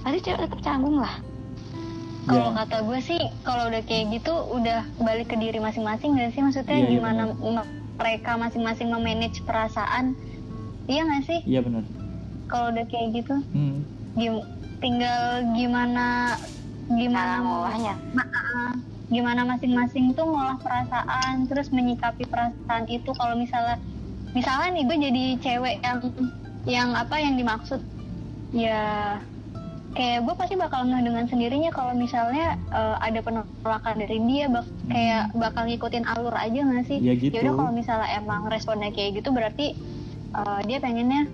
Pasti 0.00 0.18
cewek 0.24 0.40
tetap 0.48 0.60
canggung 0.64 0.96
lah. 0.96 1.20
Kalau 2.26 2.50
ya 2.50 2.58
kata 2.58 2.82
gue 2.82 2.98
sih, 2.98 3.20
kalau 3.46 3.70
udah 3.70 3.86
kayak 3.86 4.10
gitu, 4.10 4.34
udah 4.50 4.82
balik 4.98 5.30
ke 5.30 5.38
diri 5.38 5.62
masing-masing 5.62 6.18
gak 6.18 6.34
sih? 6.34 6.42
Maksudnya 6.42 6.74
Iya, 6.74 6.82
iya, 6.82 6.92
gimana 6.98 7.22
me- 7.38 7.70
mereka 7.94 8.34
masing-masing 8.34 8.90
memanage 8.90 9.46
perasaan? 9.46 10.18
Iya 10.90 11.06
gak 11.06 11.22
sih? 11.22 11.40
iya 11.46 11.62
benar 11.62 11.86
Kalau 12.50 12.74
udah 12.74 12.82
kayak 12.90 13.08
gitu, 13.14 13.34
hmm. 13.54 13.78
gim- 14.18 14.42
tinggal 14.78 15.20
gimana 15.52 16.36
gimana 16.86 17.42
ngolahnya. 17.42 17.94
ma- 18.14 18.30
ah, 18.30 18.72
gimana 19.06 19.42
masing-masing 19.42 20.14
tuh 20.14 20.26
ngolah 20.26 20.58
perasaan, 20.58 21.46
terus 21.46 21.70
menyikapi 21.70 22.26
perasaan 22.26 22.86
itu. 22.86 23.10
Kalau 23.12 23.34
misalnya, 23.34 23.78
misalnya 24.32 24.68
nih 24.74 24.84
gue 24.84 24.96
jadi 25.10 25.24
cewek 25.38 25.74
yang 25.82 25.98
yang 26.66 26.88
apa 26.94 27.18
yang 27.18 27.34
dimaksud, 27.34 27.82
ya 28.50 29.18
kayak 29.94 30.26
gue 30.26 30.34
pasti 30.34 30.54
bakal 30.54 30.84
ngeh 30.84 31.02
dengan 31.02 31.24
sendirinya. 31.26 31.70
Kalau 31.70 31.94
misalnya 31.94 32.58
eh, 32.70 32.96
ada 33.00 33.18
penolakan 33.22 33.94
dari 33.98 34.18
dia 34.26 34.46
bak- 34.46 34.74
kayak 34.86 35.24
bakal 35.34 35.62
ngikutin 35.66 36.04
alur 36.06 36.34
aja 36.34 36.60
nggak 36.62 36.86
sih? 36.86 36.98
Ya 37.02 37.14
gitu. 37.14 37.34
Yaudah 37.34 37.52
kalau 37.54 37.72
misalnya 37.74 38.08
emang 38.14 38.46
responnya 38.46 38.90
kayak 38.90 39.22
gitu 39.22 39.30
berarti 39.30 39.74
eh, 40.34 40.60
dia 40.66 40.78
pengennya 40.78 41.26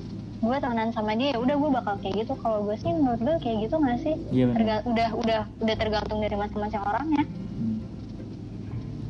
gue 0.43 0.57
temenan 0.59 0.91
sama 0.91 1.15
dia 1.15 1.31
ya 1.31 1.39
udah 1.39 1.55
gue 1.55 1.71
bakal 1.73 1.95
kayak 1.97 2.15
gitu. 2.21 2.35
Kalau 2.37 2.59
gue 2.63 2.75
sih 2.77 2.91
menurut 2.91 3.17
gue 3.17 3.35
kayak 3.39 3.59
gitu 3.63 3.75
nggak 3.77 3.99
sih? 4.01 4.15
Iya 4.29 4.47
Terga- 4.51 4.85
udah 4.85 5.09
udah 5.15 5.41
udah 5.57 5.77
tergantung 5.77 6.19
dari 6.19 6.35
masing-masing 6.35 6.83
orangnya 6.83 7.23
Hmm. 7.23 7.79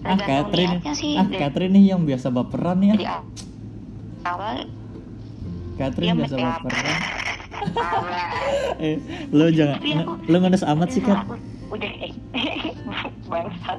ah 0.04 0.18
Catherine 0.18 0.76
sih. 0.92 1.14
ah 1.14 1.24
dari- 1.24 1.40
Catherine 1.40 1.72
nih 1.72 1.84
yang 1.88 2.02
biasa 2.02 2.26
baperan 2.28 2.78
Dari 2.82 3.00
ya 3.00 3.22
awal 4.22 4.66
Catherine 5.74 6.06
Iya, 6.06 6.14
biasa 6.20 6.36
baperan. 6.36 6.96
Eh 8.82 8.96
lo 9.30 9.46
jangan 9.48 9.78
aku- 9.78 10.18
lo 10.26 10.36
ngenes 10.36 10.64
amat 10.64 10.88
sih 10.90 11.00
kan 11.00 11.22
udah 11.70 11.90
eh 11.96 12.12
bangsat. 13.30 13.78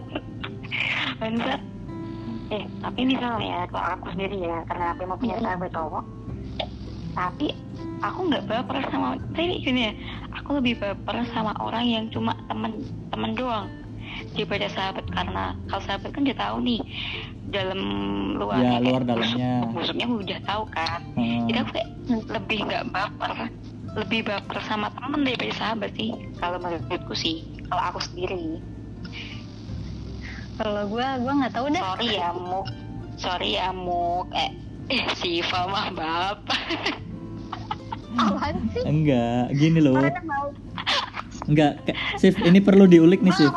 Bangsat. 1.19 1.61
Eh 2.49 2.63
tapi 2.79 3.01
misalnya 3.03 3.67
kalau 3.67 3.87
aku 3.93 4.05
sendiri 4.09 4.37
ya 4.39 4.63
karena 4.63 4.85
aku 4.89 5.01
mau 5.03 5.17
punya 5.17 5.37
sahabat 5.37 5.69
cowok 5.69 6.03
tapi 7.13 7.53
aku 8.03 8.19
nggak 8.27 8.45
baper 8.49 8.83
sama 8.91 9.15
tapi 9.31 9.63
gini 9.63 9.89
ya 9.89 9.93
aku 10.35 10.59
lebih 10.59 10.81
baper 10.81 11.23
sama 11.31 11.55
orang 11.61 11.85
yang 11.87 12.05
cuma 12.11 12.35
temen 12.49 12.83
temen 13.13 13.31
doang. 13.37 13.67
Daripada 14.37 14.69
sahabat 14.69 15.05
karena 15.09 15.57
kalau 15.69 15.81
sahabat 15.89 16.09
kan 16.13 16.21
udah 16.21 16.37
tahu 16.37 16.57
nih 16.61 16.79
dalam 17.49 17.81
luar 18.37 18.61
Ya, 18.61 18.77
luar 18.77 19.01
dalamnya. 19.01 19.65
busuknya 19.73 20.05
udah 20.05 20.39
tahu 20.45 20.63
kan. 20.69 21.01
Hmm. 21.17 21.49
jadi 21.49 21.57
aku 21.65 21.69
kayak 21.73 21.89
lebih 22.29 22.59
nggak 22.65 22.83
baper 22.93 23.31
lebih 23.93 24.19
baper 24.25 24.57
sama 24.65 24.89
temen 24.97 25.21
daripada 25.25 25.53
sahabat 25.53 25.93
sih. 25.97 26.13
Kalau 26.37 26.57
menurutku 26.61 27.13
sih 27.13 27.41
kalau 27.69 27.83
aku 27.89 27.99
sendiri. 28.05 28.61
Kalau 30.53 30.83
gue 30.85 31.07
gue 31.21 31.33
nggak 31.33 31.53
tahu 31.53 31.65
dah 31.73 31.81
sorry 31.81 32.09
ya 32.13 32.29
muk. 32.33 32.67
Sorry 33.17 33.49
ya 33.57 33.69
muk. 33.73 34.29
Eh 34.33 34.49
eh 34.93 35.05
Siva 35.17 35.61
mah 35.65 35.87
bapak. 35.89 36.61
Apaan 38.13 38.69
sih? 38.69 38.83
Enggak 38.85 39.49
gini 39.57 39.79
loh. 39.81 39.97
Enggak 41.49 41.81
Sif 42.15 42.37
ini 42.39 42.61
perlu 42.61 42.85
diulik 42.85 43.25
nih 43.25 43.33
Sif. 43.33 43.49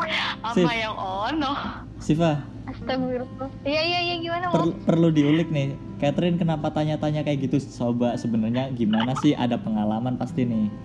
Sif. 0.57 0.65
apa 0.65 0.73
yang 0.73 0.95
ono. 0.97 1.53
Siva. 2.01 2.41
Astagfirullah. 2.67 3.49
Iya 3.63 3.81
iya 3.81 3.99
iya 4.01 4.15
gimana 4.19 4.49
mau 4.49 4.55
per- 4.67 4.77
perlu 4.83 5.13
diulik 5.13 5.47
nih. 5.47 5.77
Catherine 5.97 6.35
kenapa 6.35 6.73
tanya-tanya 6.73 7.21
kayak 7.21 7.47
gitu? 7.47 7.61
Coba 7.79 8.17
sebenarnya 8.17 8.73
gimana 8.73 9.13
sih? 9.21 9.31
Ada 9.33 9.61
pengalaman 9.61 10.17
pasti 10.17 10.43
nih. 10.43 10.67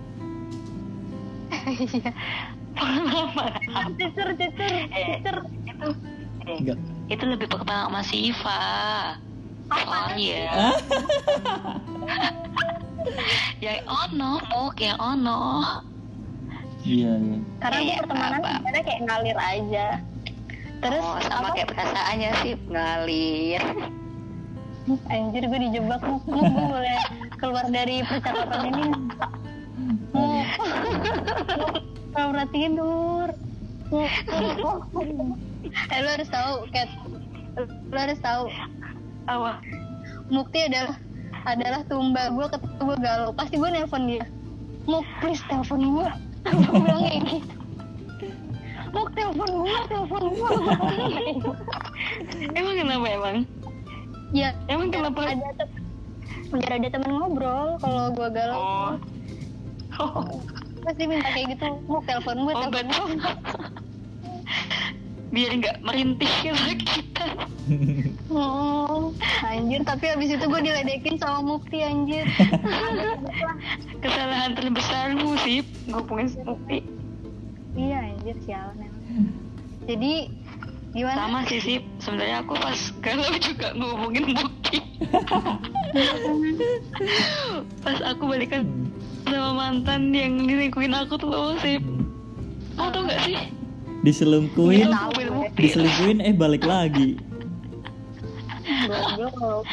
Iya. 1.63 2.11
Pengalaman 2.75 3.51
cucur 3.95 4.27
cucur 4.35 4.71
Eh. 4.91 5.21
cucur 5.23 5.37
itu 5.63 5.87
eh, 6.43 6.57
enggak. 6.59 6.77
itu 7.07 7.23
lebih 7.23 7.47
ke 7.47 7.55
sama 7.63 8.01
Siva 8.03 8.61
sorry 9.71 10.25
ya? 10.31 10.51
Yang 13.63 13.79
ono 13.87 14.31
muk 14.51 14.75
yang 14.79 14.99
ono. 14.99 15.63
Iya 16.83 17.11
iya. 17.15 17.37
Karena 17.63 17.79
Kayak 17.79 17.99
pertemanan 18.03 18.39
apa? 18.43 18.49
sebenarnya 18.59 18.83
kayak 18.83 19.01
ngalir 19.07 19.37
aja. 19.39 19.87
Terus 20.83 21.03
oh, 21.03 21.19
sama 21.23 21.47
apa? 21.47 21.55
kayak 21.55 21.69
perasaannya 21.71 22.29
sih 22.43 22.53
ngalir. 22.67 23.63
Anjir 25.07 25.43
gue 25.47 25.59
dijebak 25.71 26.01
muk. 26.03 26.23
Muk 26.27 26.43
gue 26.43 26.65
boleh 26.67 26.97
keluar 27.39 27.65
dari 27.71 28.03
percakapan 28.03 28.61
ini. 28.67 28.85
Muk. 30.11 30.47
Pura 32.11 32.43
tidur. 32.51 33.27
Muk 33.87 34.11
muk, 34.59 34.79
muk. 34.91 35.39
eh 35.63 35.99
lu 36.03 36.09
harus 36.11 36.27
tahu 36.27 36.67
cat 36.75 36.89
lu 37.63 37.95
harus 37.97 38.19
tahu 38.19 38.51
apa 39.27 39.63
Mukti 40.31 40.65
adalah 40.65 40.97
adalah 41.43 41.81
tumba 41.91 42.31
gue 42.31 42.45
gue 42.79 42.97
galau. 43.03 43.35
Pasti 43.35 43.59
gue 43.59 43.69
nelpon 43.69 44.07
dia. 44.07 44.23
Muk 44.87 45.03
please 45.19 45.43
telepon 45.47 45.81
gue 45.95 46.07
gue 46.43 46.75
bilang 46.75 47.01
kayak 47.07 47.21
gitu 47.23 47.55
Muk 48.91 49.09
telepon 49.15 49.49
gue 49.63 49.77
telepon 49.87 50.23
gue 50.31 50.49
emang 52.55 52.75
kenapa 52.75 53.07
emang? 53.07 53.37
Ya 54.33 54.49
emang 54.67 54.89
kenapa? 54.91 55.29
ada 55.29 55.65
biar 56.53 56.71
ada 56.77 56.89
teman 56.89 57.11
ngobrol 57.17 57.81
kalau 57.81 58.13
gue 58.13 58.27
galau. 58.29 58.59
Oh. 58.59 58.93
Oh 60.01 60.25
pasti 60.83 61.03
minta 61.07 61.29
kayak 61.31 61.55
gitu. 61.55 61.67
Muk 61.87 62.03
telepon 62.03 62.43
gue 62.43 62.53
Oh, 62.53 62.61
telepon 62.67 62.85
gue 62.91 63.33
biar 65.33 65.51
nggak 65.57 65.77
merintih 65.81 66.29
kita. 66.93 67.27
Oh, 68.33 69.13
anjir 69.45 69.85
tapi 69.85 70.09
abis 70.09 70.35
itu 70.35 70.45
gue 70.49 70.61
diledekin 70.65 71.21
sama 71.21 71.45
Mukti 71.45 71.85
anjir. 71.85 72.25
Kesalahan 74.03 74.57
terbesarmu 74.57 75.37
sih 75.45 75.61
ngomongin 75.85 76.33
Snoopy 76.33 76.81
iya 77.77 78.09
anjir 78.09 78.37
sialan 78.45 78.77
emang. 78.81 79.29
Jadi 79.85 80.13
gimana? 80.93 81.17
Sama 81.25 81.39
sih 81.49 81.59
sih 81.61 81.77
sebenarnya 82.01 82.45
aku 82.45 82.53
pas 82.57 82.79
galau 83.01 83.33
juga 83.41 83.67
ngomongin 83.77 84.25
Bukti 84.33 84.77
pas 87.85 87.99
aku 88.01 88.23
balikan 88.29 88.65
sama 89.29 89.51
mantan 89.53 90.13
yang 90.13 90.37
nilingkuin 90.41 90.93
aku 90.93 91.17
tuh 91.17 91.29
loh 91.29 91.57
sih 91.61 91.77
kamu 92.77 92.89
tau 92.89 93.01
gak 93.05 93.21
sih 93.25 93.37
diselingkuhin. 94.03 94.91
Bukti 94.91 95.59
diselingkuhin 95.59 96.19
eh 96.21 96.35
balik 96.35 96.67
lagi. 96.67 97.17
Goblok. 98.87 99.65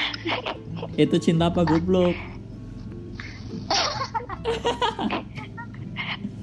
Itu 0.97 1.17
cinta 1.19 1.51
apa 1.51 1.67
goblok? 1.67 2.15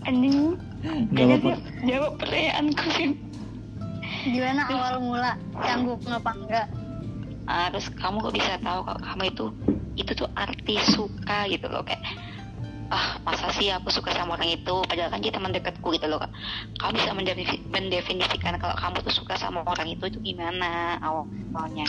Anjing. 0.07 0.55
Sip. 0.87 1.43
jawab 1.83 2.15
pertanyaanku 2.21 2.87
sih 2.95 3.11
gimana 4.27 4.67
awal 4.67 4.95
mula? 5.03 5.31
Canggung 5.63 5.99
apa 6.07 6.31
enggak? 6.35 6.67
Harus 7.47 7.87
kamu 7.95 8.27
kok 8.27 8.35
bisa 8.35 8.59
tahu 8.59 8.79
kalau 8.83 9.01
kamu 9.03 9.23
itu 9.31 9.45
itu 9.97 10.11
tuh 10.13 10.29
arti 10.35 10.77
suka 10.93 11.47
gitu 11.49 11.65
loh 11.71 11.81
kayak 11.81 12.03
ah 12.87 13.19
masa 13.27 13.51
sih 13.55 13.67
aku 13.73 13.91
suka 13.91 14.15
sama 14.15 14.39
orang 14.39 14.55
itu? 14.55 14.75
Padahal 14.87 15.11
kan 15.11 15.19
dia 15.19 15.33
teman 15.33 15.51
dekatku 15.51 15.91
gitu 15.95 16.07
loh 16.07 16.23
Kak. 16.23 16.31
kamu 16.79 16.91
bisa 16.95 17.11
mendefinisi- 17.11 17.63
mendefinisikan 17.67 18.55
kalau 18.61 18.75
kamu 18.79 19.03
tuh 19.03 19.13
suka 19.13 19.35
sama 19.35 19.63
orang 19.67 19.91
itu 19.91 20.07
itu 20.07 20.19
gimana 20.23 20.95
awalnya? 21.03 21.87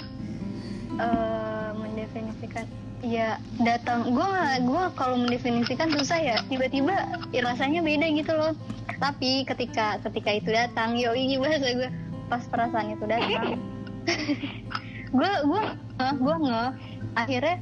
Eh 0.98 1.70
mendefinisikan 1.78 2.66
ya 3.04 3.38
datang. 3.62 4.10
Gue 4.10 4.26
gue 4.66 4.84
kalau 4.98 5.16
mendefinisikan 5.22 5.94
susah 5.94 6.18
ya 6.18 6.36
tiba-tiba 6.50 6.94
ya 7.30 7.40
rasanya 7.46 7.78
beda 7.84 8.06
gitu 8.10 8.32
loh. 8.34 8.52
Tapi 8.98 9.46
ketika 9.46 10.02
ketika 10.02 10.30
itu 10.34 10.50
datang 10.50 10.98
yo 10.98 11.14
ini 11.14 11.38
bahasa 11.38 11.70
gue 11.70 11.90
pas 12.26 12.42
perasaan 12.50 12.98
itu 12.98 13.06
datang. 13.06 13.54
Gue 15.14 15.32
gue 15.46 15.62
gue 15.98 16.36
nge 16.42 16.62
akhirnya 17.14 17.56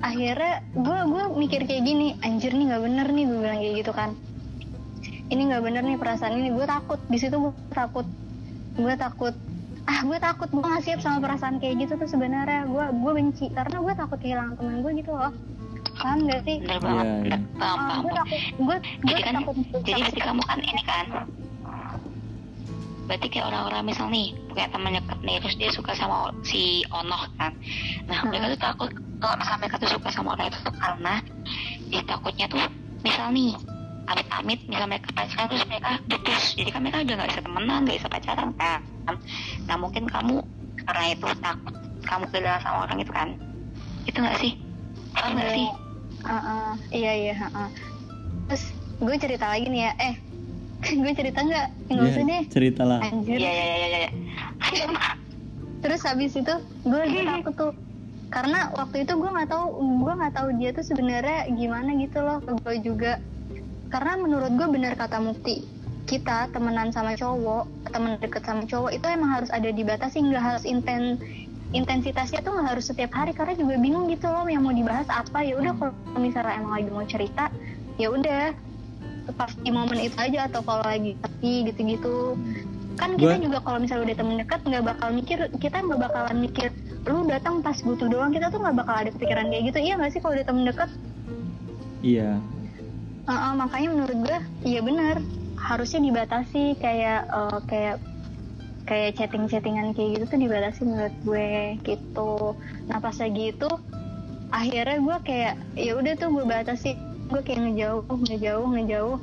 akhirnya 0.00 0.54
gue 0.72 0.98
gue 1.06 1.24
mikir 1.36 1.60
kayak 1.62 1.82
gini 1.82 2.16
anjir 2.20 2.50
nih 2.50 2.66
nggak 2.66 2.82
bener 2.82 3.06
nih 3.06 3.24
gue 3.24 3.38
bilang 3.38 3.58
kayak 3.58 3.74
gitu 3.78 3.92
kan. 3.92 4.10
Ini 5.26 5.42
nggak 5.46 5.62
bener 5.62 5.82
nih 5.84 5.96
perasaan 5.96 6.34
ini. 6.34 6.50
Gue 6.50 6.64
takut 6.64 6.98
di 7.04 7.16
situ 7.16 7.36
gue 7.36 7.52
takut. 7.70 8.06
Gue 8.74 8.94
takut 8.94 9.34
ah 9.84 10.00
gue 10.00 10.18
takut 10.18 10.46
gue 10.46 10.60
nggak 10.60 10.82
siap 10.82 11.00
sama 11.00 11.18
perasaan 11.20 11.58
kayak 11.58 11.84
gitu 11.84 11.94
tuh 11.96 12.08
sebenarnya. 12.08 12.64
Gue 12.64 12.84
gue 12.86 13.12
benci 13.14 13.46
karena 13.48 13.76
gue 13.78 13.94
takut 13.94 14.18
kehilangan 14.18 14.54
teman 14.54 14.80
gue 14.80 14.92
gitu 14.96 15.12
loh. 15.12 15.32
Paham 16.00 16.24
gak 16.24 16.40
sih? 16.42 16.56
Bener 16.58 16.80
banget. 16.80 17.04
Iya, 17.04 17.16
bener. 17.20 17.38
iya. 17.38 17.38
paham 17.54 17.76
Ah, 17.76 17.84
paham. 17.84 18.00
gue 18.00 18.12
takut 18.14 18.40
gue 18.40 18.64
gue 18.64 18.76
Jadi 19.06 19.20
kan- 19.20 19.36
takut 19.36 19.54
jadi 19.80 20.00
berarti 20.00 20.20
kamu 20.22 20.42
kan 20.42 20.58
ini 20.60 20.82
kan. 20.82 21.06
Berarti 23.04 23.26
kayak 23.28 23.46
orang-orang 23.48 23.82
misal 23.84 24.06
nih 24.06 24.26
punya 24.46 24.66
teman 24.70 24.94
dekat 24.94 25.18
nih 25.20 25.36
terus 25.38 25.56
dia 25.56 25.70
suka 25.70 25.92
sama 25.92 26.16
si 26.40 26.62
Onoh 26.88 27.22
kan. 27.34 27.52
Nah 28.06 28.22
mereka 28.24 28.46
tuh 28.48 28.60
takut 28.62 28.90
kalau 29.20 29.34
misal 29.36 29.56
mereka 29.60 29.76
tuh 29.76 29.90
suka 29.92 30.08
sama 30.08 30.32
orang 30.34 30.48
itu 30.48 30.58
tuh 30.64 30.74
karena 30.80 31.14
dia 31.92 32.02
takutnya 32.08 32.46
tuh 32.48 32.60
misal 33.04 33.28
nih 33.30 33.52
amit-amit 34.08 34.60
misal 34.66 34.86
mereka 34.90 35.12
pacaran 35.14 35.46
terus 35.52 35.64
mereka 35.70 35.90
putus. 36.08 36.44
Jadi 36.58 36.70
kan 36.72 36.80
mereka 36.82 36.98
udah 37.04 37.14
nggak 37.20 37.30
bisa 37.30 37.40
temenan 37.44 37.80
nggak 37.86 37.96
bisa 38.00 38.08
pacaran 38.10 38.50
kan? 38.56 38.80
Nah 39.68 39.76
mungkin 39.76 40.04
kamu 40.08 40.36
karena 40.88 41.04
itu 41.14 41.26
takut 41.38 41.74
kamu 42.02 42.24
kehilangan 42.32 42.62
sama 42.64 42.78
orang 42.88 42.98
itu 42.98 43.12
kan? 43.12 43.28
Itu 44.08 44.18
nggak 44.18 44.38
sih? 44.40 44.52
Paham 45.14 45.30
nggak 45.36 45.52
sih? 45.54 45.68
Ah, 46.20 46.32
ah. 46.36 46.70
iya 46.92 47.12
iya 47.16 47.34
ah, 47.38 47.64
ah. 47.64 47.68
terus 48.50 48.72
gue 49.00 49.16
cerita 49.20 49.46
lagi 49.46 49.68
nih 49.68 49.82
ya. 49.88 49.92
Eh 50.00 50.14
gue 51.04 51.12
cerita 51.12 51.38
nggak? 51.44 51.66
Nggak 51.92 52.08
usah 52.08 52.22
deh 52.24 52.42
ceritalah 52.50 52.98
anjir. 53.04 53.36
Iya 53.36 53.50
iya 53.52 53.64
iya 53.64 53.76
iya 53.76 53.98
iya. 54.00 54.10
Terus 55.80 56.00
habis 56.08 56.32
itu 56.34 56.54
gue 56.88 56.98
lagi 56.98 57.20
takut 57.30 57.54
tuh 57.54 57.72
karena 58.30 58.70
waktu 58.78 59.02
itu 59.02 59.12
gue 59.18 59.30
nggak 59.30 59.50
tahu 59.50 59.66
gue 60.06 60.12
nggak 60.14 60.34
tahu 60.38 60.48
dia 60.54 60.70
tuh 60.70 60.86
sebenarnya 60.86 61.50
gimana 61.50 61.90
gitu 61.98 62.22
loh 62.22 62.38
ke 62.38 62.50
gue 62.62 62.74
juga. 62.86 63.12
Karena 63.90 64.22
menurut 64.22 64.54
gue 64.54 64.66
benar 64.70 64.94
kata 64.94 65.18
Mukti 65.18 65.66
kita 66.06 66.50
temenan 66.54 66.94
sama 66.94 67.18
cowok 67.18 67.90
temen 67.90 68.18
deket 68.22 68.42
sama 68.46 68.66
cowok 68.66 68.90
itu 68.94 69.06
emang 69.10 69.30
harus 69.42 69.50
ada 69.50 69.70
dibatasi 69.70 70.26
nggak 70.30 70.42
harus 70.42 70.64
inten 70.66 71.18
intensitasnya 71.74 72.42
tuh 72.42 72.54
nggak 72.54 72.78
harus 72.78 72.86
setiap 72.86 73.10
hari. 73.18 73.34
Karena 73.34 73.58
juga 73.58 73.74
bingung 73.82 74.06
gitu 74.06 74.30
loh 74.30 74.46
yang 74.46 74.62
mau 74.62 74.74
dibahas 74.74 75.10
apa. 75.10 75.42
Ya 75.42 75.58
udah 75.58 75.74
kalau 75.74 76.18
misalnya 76.22 76.54
emang 76.54 76.72
lagi 76.78 76.90
mau 76.94 77.06
cerita 77.10 77.50
ya 77.98 78.14
udah. 78.14 78.54
Pas 79.34 79.50
di 79.58 79.70
momen 79.74 79.98
itu 79.98 80.14
aja 80.18 80.46
atau 80.46 80.62
kalau 80.62 80.86
lagi 80.86 81.18
tapi 81.18 81.66
gitu-gitu. 81.66 82.38
Kan 82.94 83.18
kita 83.18 83.38
Gua- 83.38 83.42
juga 83.42 83.58
kalau 83.66 83.78
misalnya 83.82 84.14
udah 84.14 84.16
temen 84.22 84.36
dekat 84.38 84.60
nggak 84.62 84.84
bakal 84.86 85.08
mikir 85.10 85.38
kita 85.58 85.82
nggak 85.82 85.98
bakalan 85.98 86.38
mikir 86.46 86.70
lu 87.08 87.24
datang 87.24 87.64
pas 87.64 87.76
butuh 87.80 88.08
doang 88.12 88.28
kita 88.28 88.52
tuh 88.52 88.60
nggak 88.60 88.76
bakal 88.84 88.94
ada 88.94 89.10
pikiran 89.14 89.48
kayak 89.48 89.72
gitu. 89.72 89.78
Iya 89.80 89.94
nggak 89.96 90.10
sih 90.12 90.20
kalau 90.20 90.36
udah 90.36 90.46
temen 90.46 90.64
dekat 90.68 90.90
iya. 92.00 92.40
Heeh, 93.28 93.52
makanya 93.56 93.88
menurut 93.94 94.18
gue 94.26 94.38
iya 94.66 94.80
benar. 94.82 95.16
Harusnya 95.60 96.00
dibatasi 96.00 96.76
kayak 96.80 97.28
eh, 97.28 97.58
kayak 97.68 97.96
kayak 98.88 99.14
chatting-chattingan 99.14 99.94
kayak 99.94 100.18
gitu 100.18 100.24
tuh 100.34 100.40
dibatasi 100.40 100.80
menurut 100.82 101.14
gue 101.22 101.78
gitu. 101.86 102.58
Nah 102.90 102.98
pas 102.98 103.14
lagi 103.14 103.54
itu 103.54 103.70
akhirnya 104.50 104.98
gue 104.98 105.16
kayak 105.22 105.54
ya 105.78 105.92
udah 105.94 106.12
tuh 106.18 106.28
gue 106.34 106.44
batasi. 106.48 106.96
Gue 107.30 107.40
kayak 107.46 107.70
ngejauh 107.70 108.02
ngejauh 108.08 108.66
ngejauh. 108.66 109.18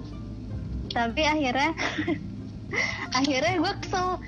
Tapi 0.93 1.21
akhirnya 1.27 1.75
akhirnya 3.19 3.53
gue 3.59 3.73
kesel. 3.83 4.21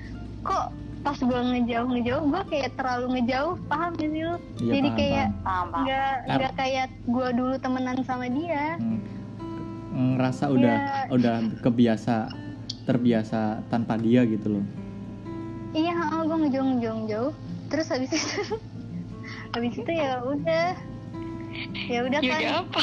Kok 0.43 0.65
pas 0.99 1.15
gue 1.15 1.39
ngejauh 1.49 1.87
ngejauh 1.89 2.23
gue 2.25 2.41
kayak 2.49 2.69
terlalu 2.75 3.05
ngejauh 3.15 3.55
paham 3.65 3.91
gak 3.93 4.09
sih 4.09 4.21
lu 4.21 4.35
Iya, 4.59 4.71
jadi 4.75 4.87
paham, 4.87 4.97
kayak 4.99 5.27
nggak 5.79 6.13
nggak 6.27 6.53
kayak 6.53 6.87
gue 7.05 7.27
dulu 7.33 7.55
temenan 7.57 7.97
sama 8.03 8.27
dia 8.27 8.75
Hmm. 8.75 8.99
ngerasa 10.15 10.45
udah 10.47 10.75
Iya. 10.77 11.03
udah 11.09 11.35
kebiasa 11.59 12.15
terbiasa 12.83 13.41
tanpa 13.67 13.95
dia 13.95 14.23
gitu 14.23 14.59
loh 14.59 14.65
Iya, 15.69 15.93
gue 16.19 16.37
ngejauh 16.39 16.65
ngejauh 16.67 16.97
ngejauh. 16.99 17.33
Terus 17.69 17.87
habis 17.87 18.09
itu, 18.09 18.25
habis 19.53 19.73
itu 19.75 19.85
ya 19.87 20.17
udah, 20.19 20.73
ya 21.89 21.99
udah 22.05 22.21
kan, 22.21 22.41
apa 22.63 22.81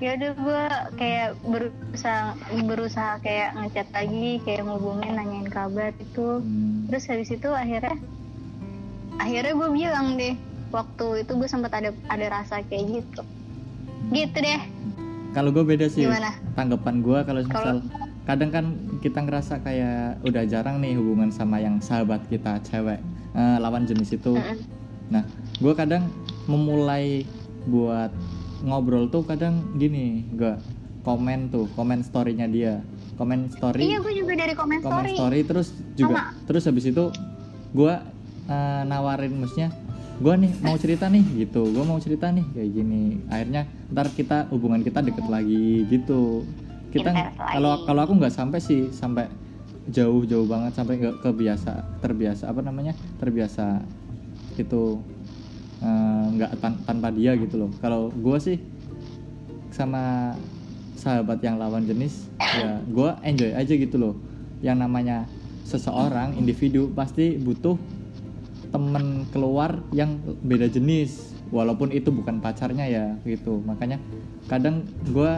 ya 0.00 0.10
udah 0.16 0.32
gue 0.32 0.62
kayak 0.96 1.28
berusaha 1.44 2.32
berusaha 2.64 3.12
kayak 3.20 3.56
ngechat 3.56 3.88
lagi, 3.92 4.40
kayak 4.44 4.64
ngubungin 4.64 5.12
nanyain 5.16 5.48
kabar 5.48 5.92
itu. 6.00 6.40
Hmm. 6.40 6.88
Terus 6.88 7.04
habis 7.08 7.28
itu 7.28 7.48
akhirnya, 7.52 7.96
akhirnya 9.20 9.52
gue 9.52 9.68
bilang 9.76 10.16
deh, 10.16 10.34
waktu 10.72 11.06
itu 11.26 11.32
gue 11.36 11.48
sempat 11.48 11.72
ada 11.76 11.90
ada 12.08 12.26
rasa 12.32 12.64
kayak 12.64 13.02
gitu, 13.02 13.22
gitu 14.14 14.38
deh. 14.40 14.62
kalau 15.30 15.54
gue 15.54 15.62
beda 15.62 15.86
sih 15.86 16.06
Gimana? 16.06 16.34
tanggapan 16.58 16.96
gue 17.06 17.18
kalau 17.22 17.40
misal 17.46 17.76
kadang 18.26 18.50
kan 18.50 18.64
kita 18.98 19.22
ngerasa 19.22 19.62
kayak 19.62 20.18
udah 20.26 20.42
jarang 20.46 20.82
nih 20.82 20.98
hubungan 20.98 21.30
sama 21.30 21.62
yang 21.62 21.78
sahabat 21.78 22.22
kita 22.26 22.58
cewek 22.66 22.98
eh, 23.34 23.56
lawan 23.62 23.86
jenis 23.86 24.14
itu 24.14 24.34
nah 25.10 25.22
gue 25.62 25.72
kadang 25.74 26.06
memulai 26.50 27.26
buat 27.66 28.12
ngobrol 28.60 29.08
tuh 29.08 29.24
kadang 29.24 29.76
gini 29.76 30.24
gue 30.36 30.54
komen 31.00 31.48
tuh 31.48 31.66
komen 31.76 32.04
storynya 32.04 32.44
dia. 32.46 32.84
Komen 33.16 33.52
story 33.52 33.84
Iya, 33.84 34.00
gue 34.00 34.12
juga 34.16 34.32
dari 34.32 34.56
komen 34.56 34.80
komen 34.80 35.04
story. 35.04 35.12
story 35.16 35.40
terus 35.44 35.68
juga 35.96 36.32
terus 36.48 36.64
habis 36.64 36.88
itu 36.88 37.04
gue 37.72 37.94
eh, 38.48 38.82
nawarin 38.88 39.36
maksudnya 39.36 39.68
gue 40.20 40.34
nih 40.36 40.52
mau 40.60 40.76
cerita 40.76 41.08
nih 41.08 41.24
gitu. 41.44 41.68
Gue 41.68 41.84
mau 41.84 42.00
cerita 42.00 42.28
nih 42.28 42.44
kayak 42.52 42.70
gini. 42.72 43.20
Akhirnya 43.28 43.68
ntar 43.92 44.08
kita 44.12 44.48
hubungan 44.52 44.80
kita 44.80 45.00
deket 45.04 45.24
lagi 45.28 45.84
gitu. 45.88 46.44
Kita 46.92 47.12
kalau 47.36 47.84
kalau 47.84 48.00
aku 48.04 48.12
nggak 48.20 48.32
sampai 48.32 48.60
sih 48.60 48.88
sampai 48.92 49.28
jauh-jauh 49.88 50.44
banget 50.44 50.72
sampai 50.76 51.00
nggak 51.00 51.24
kebiasa 51.24 52.00
terbiasa 52.04 52.52
apa 52.52 52.60
namanya 52.60 52.92
terbiasa 53.18 53.80
itu 54.60 55.00
eh, 55.80 56.24
nggak 56.36 56.50
tan- 56.60 56.80
tanpa 56.84 57.08
dia 57.12 57.34
gitu 57.36 57.66
loh. 57.66 57.70
Kalau 57.80 58.12
gue 58.12 58.38
sih 58.40 58.58
sama 59.72 60.34
sahabat 61.00 61.40
yang 61.40 61.56
lawan 61.56 61.88
jenis 61.88 62.28
ya 62.36 62.76
gue 62.84 63.10
enjoy 63.24 63.50
aja 63.56 63.72
gitu 63.72 63.96
loh. 63.96 64.14
Yang 64.60 64.76
namanya 64.84 65.16
seseorang 65.64 66.36
individu 66.36 66.92
pasti 66.92 67.40
butuh 67.40 67.78
temen 68.70 69.24
keluar 69.32 69.80
yang 69.96 70.20
beda 70.44 70.68
jenis. 70.68 71.32
Walaupun 71.50 71.90
itu 71.90 72.14
bukan 72.14 72.38
pacarnya 72.38 72.86
ya 72.86 73.06
gitu. 73.26 73.58
Makanya 73.66 73.98
kadang 74.46 74.86
gue 75.10 75.32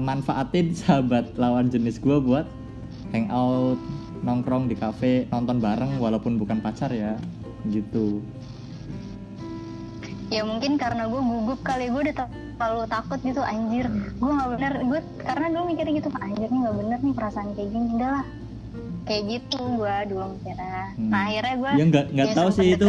manfaatin 0.00 0.72
sahabat 0.80 1.36
lawan 1.36 1.68
jenis 1.68 2.00
gue 2.00 2.16
buat 2.20 2.48
hangout 3.12 3.80
nongkrong 4.22 4.68
di 4.68 4.76
kafe 4.76 5.24
nonton 5.30 5.62
bareng 5.62 5.96
walaupun 6.02 6.36
bukan 6.36 6.58
pacar 6.58 6.90
ya 6.90 7.14
gitu 7.68 8.20
ya 10.28 10.42
mungkin 10.44 10.76
karena 10.76 11.08
gue 11.08 11.20
gugup 11.20 11.60
kali 11.64 11.88
gue 11.88 12.00
udah 12.08 12.16
terlalu 12.58 12.84
takut 12.88 13.18
gitu 13.24 13.40
anjir. 13.40 13.88
Gue 14.20 14.30
nggak 14.30 14.48
bener 14.56 14.72
gue 14.84 15.00
karena 15.24 15.46
gue 15.52 15.64
mikirnya 15.72 15.92
gitu 16.04 16.08
anjir 16.20 16.48
nih 16.48 16.60
nggak 16.64 16.76
bener 16.76 16.98
nih 17.00 17.14
perasaan 17.16 17.48
kayak 17.56 17.68
gini. 17.72 17.86
Udah 17.96 18.10
lah. 18.20 18.26
Kayak 19.08 19.22
gitu 19.24 19.58
gue 19.80 19.94
dulu 20.12 20.24
mikirnya. 20.36 20.82
Hmm. 20.98 21.08
nah 21.08 21.20
akhirnya 21.24 21.54
gue 21.56 21.70
ya 21.72 21.84
nggak 21.88 22.06
nggak 22.12 22.28
ya 22.28 22.34
tahu 22.36 22.48
sih 22.52 22.66
itu. 22.76 22.88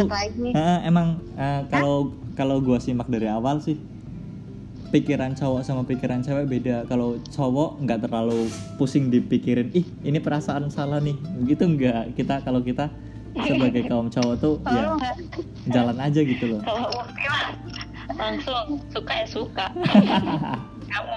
Ah, 0.52 0.78
emang 0.84 1.06
ah, 1.40 1.60
kalau 1.72 2.12
kalau 2.36 2.56
gue 2.60 2.78
simak 2.80 3.08
dari 3.08 3.28
awal 3.32 3.60
sih 3.64 3.80
pikiran 4.90 5.38
cowok 5.38 5.62
sama 5.64 5.82
pikiran 5.88 6.20
cewek 6.20 6.44
beda. 6.44 6.84
Kalau 6.84 7.16
cowok 7.32 7.80
nggak 7.80 8.04
terlalu 8.04 8.52
pusing 8.76 9.08
dipikirin 9.08 9.72
ih 9.72 9.86
ini 10.04 10.20
perasaan 10.20 10.68
salah 10.68 11.00
nih. 11.00 11.16
Gitu 11.48 11.64
nggak 11.64 12.20
kita 12.20 12.44
kalau 12.44 12.60
kita 12.60 12.92
sebagai 13.36 13.82
kaum 13.86 14.08
cowok 14.10 14.34
tuh 14.42 14.54
ya 14.66 14.80
lo 14.82 14.92
nggak 14.98 15.16
jalan 15.70 15.96
aja 16.02 16.20
gitu 16.26 16.44
loh. 16.56 16.60
Kalau 16.66 16.90
langsung 18.18 18.82
suka 18.90 19.12
ya 19.22 19.26
suka. 19.26 19.66
Kamu. 20.92 21.16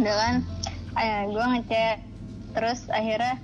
Udah 0.00 0.16
kan? 0.16 0.34
Eh, 0.98 1.20
gue 1.28 1.44
ngechat. 1.56 1.98
Terus 2.56 2.80
akhirnya 2.88 3.36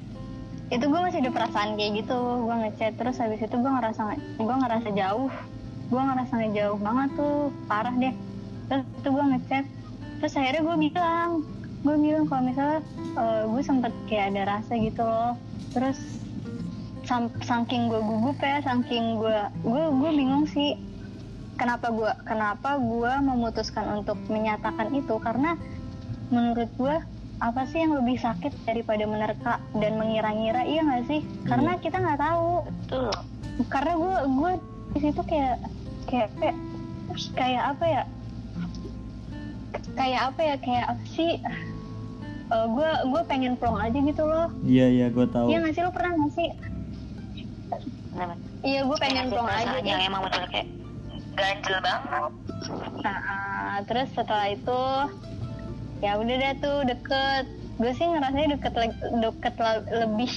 itu 0.73 0.85
gue 0.88 1.01
masih 1.01 1.21
ada 1.21 1.31
perasaan 1.31 1.77
kayak 1.77 2.05
gitu. 2.05 2.19
Gue 2.19 2.57
ngechat 2.67 2.93
terus 2.97 3.21
habis 3.21 3.40
itu 3.43 3.57
gue 3.57 3.73
ngerasa 3.73 4.17
gue 4.40 4.57
ngerasa 4.64 4.88
jauh. 4.97 5.31
Gue 5.93 6.03
ngerasa 6.03 6.33
ngejauh 6.40 6.79
banget 6.81 7.11
tuh. 7.21 7.53
Parah 7.69 7.95
deh. 7.95 8.14
Terus 8.73 8.85
itu 8.88 9.09
gue 9.12 9.25
ngechat. 9.37 9.64
Terus 10.25 10.35
akhirnya 10.40 10.62
gue 10.64 10.77
bilang 10.88 11.31
gue 11.85 11.97
bilang 12.01 12.25
kalau 12.33 12.43
misalnya 12.49 12.81
eh, 13.21 13.43
gue 13.45 13.62
sempet 13.62 13.93
kayak 14.09 14.33
ada 14.33 14.43
rasa 14.57 14.73
gitu 14.81 15.05
loh. 15.05 15.37
Terus 15.77 16.24
saking 17.45 17.93
gue 17.93 18.01
gugup 18.01 18.38
ya 18.40 18.64
saking 18.64 19.21
gue 19.21 19.38
gue 19.62 19.85
gue 19.93 20.11
bingung 20.17 20.49
sih 20.49 20.75
kenapa 21.55 21.90
gue 21.95 22.11
kenapa 22.27 22.77
gue 22.79 23.12
memutuskan 23.23 24.03
untuk 24.03 24.19
menyatakan 24.27 24.90
itu. 24.95 25.17
Karena 25.23 25.55
menurut 26.29 26.71
gue 26.77 26.97
apa 27.43 27.67
sih 27.67 27.83
yang 27.83 27.99
lebih 27.99 28.19
sakit 28.19 28.55
daripada 28.67 29.05
menerka 29.07 29.55
dan 29.79 29.99
mengira-ngira 29.99 30.67
iya 30.67 30.83
nggak 30.83 31.05
sih? 31.07 31.21
Karena 31.47 31.79
kita 31.79 31.99
nggak 31.99 32.21
tahu. 32.21 32.67
Betul. 32.67 33.11
Karena 33.71 33.93
gue 33.95 34.17
gue 34.35 34.53
di 34.95 34.99
situ 35.11 35.21
kayak 35.27 35.57
kayak 36.11 36.31
kayak 36.38 36.57
kayak 37.38 37.62
apa 37.75 37.85
ya? 37.87 38.03
Kayak 39.95 40.21
apa 40.33 40.40
ya? 40.43 40.57
Kayak 40.59 40.85
apa 40.95 41.05
sih? 41.14 41.33
Gue 42.51 42.90
gue 43.09 43.23
pengen 43.27 43.55
plong 43.59 43.79
aja 43.79 43.99
gitu 43.99 44.23
loh. 44.27 44.51
Iya 44.67 44.87
iya 44.90 45.07
gue 45.11 45.27
tahu. 45.31 45.51
Iya 45.51 45.62
nggak 45.62 45.75
sih? 45.75 45.83
Lo 45.83 45.90
pernah 45.95 46.12
nggak 46.19 46.35
sih 46.35 46.51
iya 48.63 48.81
gue 48.87 48.97
pengen 48.97 49.29
Pengen 49.29 49.33
plong 49.35 49.49
aja 49.51 49.79
yang 49.83 50.01
emang 50.03 50.23
betul 50.27 50.45
kayak 50.51 50.69
ganjel 51.35 51.79
banget 51.83 52.33
Nah, 53.05 53.21
ah, 53.29 53.77
terus 53.85 54.09
setelah 54.17 54.49
itu 54.53 54.83
ya 56.01 56.17
udah 56.17 56.37
deh 56.37 56.55
tuh 56.61 56.79
deket. 56.89 57.45
Gue 57.77 57.93
sih 57.93 58.07
ngerasanya 58.07 58.57
deket 58.57 58.73
deket 59.21 59.55
lebih 59.93 60.33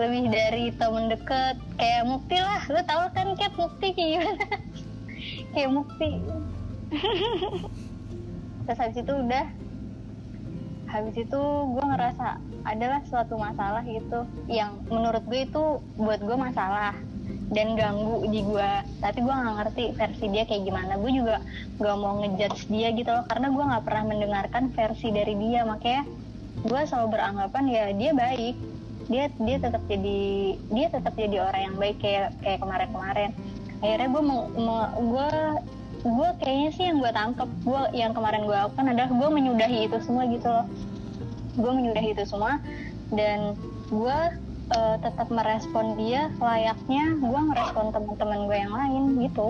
lebih 0.00 0.24
dari 0.32 0.72
temen 0.74 1.12
deket 1.12 1.56
kayak 1.78 2.02
Mukti 2.08 2.38
lah. 2.40 2.62
Lu 2.66 2.80
tau 2.82 3.06
kan 3.14 3.38
kayak 3.38 3.54
Mukti 3.54 3.88
kayak 3.94 4.10
gimana? 4.18 4.46
kayak 5.54 5.70
Mukti. 5.70 6.10
terus 8.66 8.78
habis 8.78 8.98
itu 9.02 9.12
udah 9.12 9.46
habis 10.86 11.16
itu 11.18 11.40
gue 11.72 11.84
ngerasa 11.88 12.38
adalah 12.62 13.02
suatu 13.10 13.34
masalah 13.34 13.82
gitu 13.82 14.26
yang 14.46 14.78
menurut 14.86 15.22
gue 15.26 15.46
itu 15.46 15.82
buat 15.98 16.20
gue 16.22 16.36
masalah 16.38 16.94
dan 17.52 17.76
ganggu 17.76 18.24
di 18.32 18.40
gue. 18.42 18.70
Tapi 19.04 19.18
gue 19.20 19.34
nggak 19.34 19.56
ngerti 19.60 19.84
versi 19.94 20.24
dia 20.32 20.42
kayak 20.48 20.62
gimana. 20.66 20.96
Gue 20.96 21.12
juga 21.12 21.36
gak 21.78 21.96
mau 22.00 22.18
ngejudge 22.24 22.70
dia 22.72 22.88
gitu 22.96 23.10
loh 23.12 23.24
karena 23.28 23.46
gue 23.52 23.64
nggak 23.64 23.84
pernah 23.84 24.04
mendengarkan 24.08 24.64
versi 24.72 25.08
dari 25.12 25.34
dia. 25.36 25.62
Makanya 25.68 26.02
gue 26.64 26.80
selalu 26.88 27.08
beranggapan 27.12 27.64
ya 27.68 27.84
dia 27.92 28.10
baik. 28.16 28.56
Dia 29.10 29.24
dia 29.36 29.56
tetap 29.60 29.82
jadi 29.90 30.20
dia 30.72 30.86
tetap 30.88 31.12
jadi 31.18 31.36
orang 31.44 31.62
yang 31.68 31.76
baik 31.76 31.98
kayak 32.00 32.30
kayak 32.40 32.58
kemarin-kemarin. 32.64 33.30
Akhirnya 33.82 34.08
gue 34.14 34.22
mau, 34.22 34.40
gue 34.94 35.30
gue 36.02 36.28
kayaknya 36.42 36.70
sih 36.74 36.84
yang 36.90 36.98
gue 36.98 37.12
tangkep 37.14 37.50
gue 37.62 37.80
yang 37.94 38.10
kemarin 38.10 38.42
gue 38.42 38.56
lakukan 38.58 38.86
adalah 38.90 39.10
gue 39.10 39.28
menyudahi 39.38 39.86
itu 39.86 39.96
semua 40.02 40.26
gitu 40.26 40.50
loh 40.50 40.66
gue 41.56 41.70
menyudahi 41.70 42.16
itu 42.16 42.24
semua. 42.24 42.58
Dan 43.12 43.56
gue 43.92 44.18
eh, 44.72 44.96
tetap 45.04 45.28
merespon 45.28 45.96
dia 46.00 46.32
layaknya 46.40 47.18
gue 47.20 47.40
ngerespon 47.52 47.92
teman-teman 47.92 48.40
gue 48.48 48.56
yang 48.56 48.72
lain 48.72 49.02
gitu. 49.20 49.48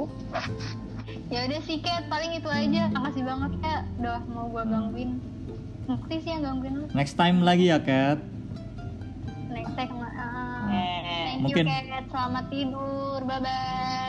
Ya 1.32 1.48
udah 1.48 1.60
sih 1.64 1.78
Kat. 1.80 2.06
Paling 2.12 2.36
itu 2.36 2.48
aja. 2.48 2.90
Makasih 2.92 3.22
banget 3.24 3.52
ya 3.62 3.76
udah 4.02 4.20
mau 4.30 4.46
gue 4.50 4.62
gangguin. 4.66 5.10
Mukti 5.90 6.16
sih 6.22 6.30
yang 6.30 6.42
gangguin 6.46 6.74
lu. 6.82 6.86
Next 6.92 7.14
time 7.14 7.42
lagi 7.42 7.70
ya 7.70 7.78
Kat. 7.80 8.18
Next 9.52 9.74
time 9.76 9.94
uh, 10.00 10.08
eh 10.72 11.36
thank 11.36 11.40
Mungkin- 11.44 11.66
you 11.68 11.74
Kat. 11.90 12.04
Selamat 12.10 12.44
tidur. 12.50 13.18
Bye 13.24 13.40
bye 13.40 14.02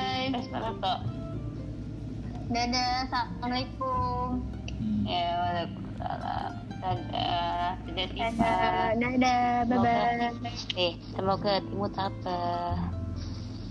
dadah. 2.53 3.09
Assalamualaikum. 3.09 4.45
Hmm. 4.83 5.03
ya 5.07 5.25
waalaikumsalam 5.39 5.92
dadah. 6.03 6.51
Dadah. 6.83 7.79
Dadah 7.87 9.15
dadah 9.15 9.63
bye 9.71 9.77
bye 9.79 10.35
eh 10.75 10.99
semoga 11.15 11.63
timu 11.63 11.87
tabah. 11.95 12.75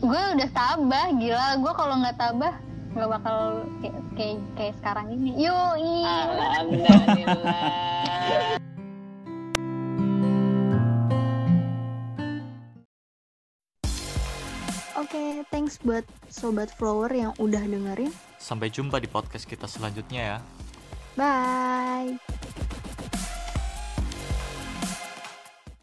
Gue 0.01 0.23
udah 0.39 0.51
tabah 0.51 1.07
gila. 1.21 1.61
Gue 1.61 1.73
kalau 1.77 1.95
nggak 2.01 2.17
tabah 2.17 2.55
nggak 2.93 3.09
bakal 3.09 3.65
kayak 3.81 3.97
kayak, 4.17 4.39
kayak 4.57 4.75
sekarang 4.81 5.07
ini. 5.13 5.31
Yuk 5.41 5.77
alhamdulillah. 6.05 7.69
Oke, 15.03 15.45
thanks 15.51 15.77
buat 15.83 16.07
sobat 16.31 16.71
flower 16.73 17.13
yang 17.13 17.37
udah 17.37 17.61
dengerin. 17.67 18.15
Sampai 18.41 18.73
jumpa 18.73 18.97
di 18.97 19.11
podcast 19.11 19.45
kita 19.45 19.69
selanjutnya 19.69 20.21
ya. 20.25 20.39
Bye. 21.17 22.19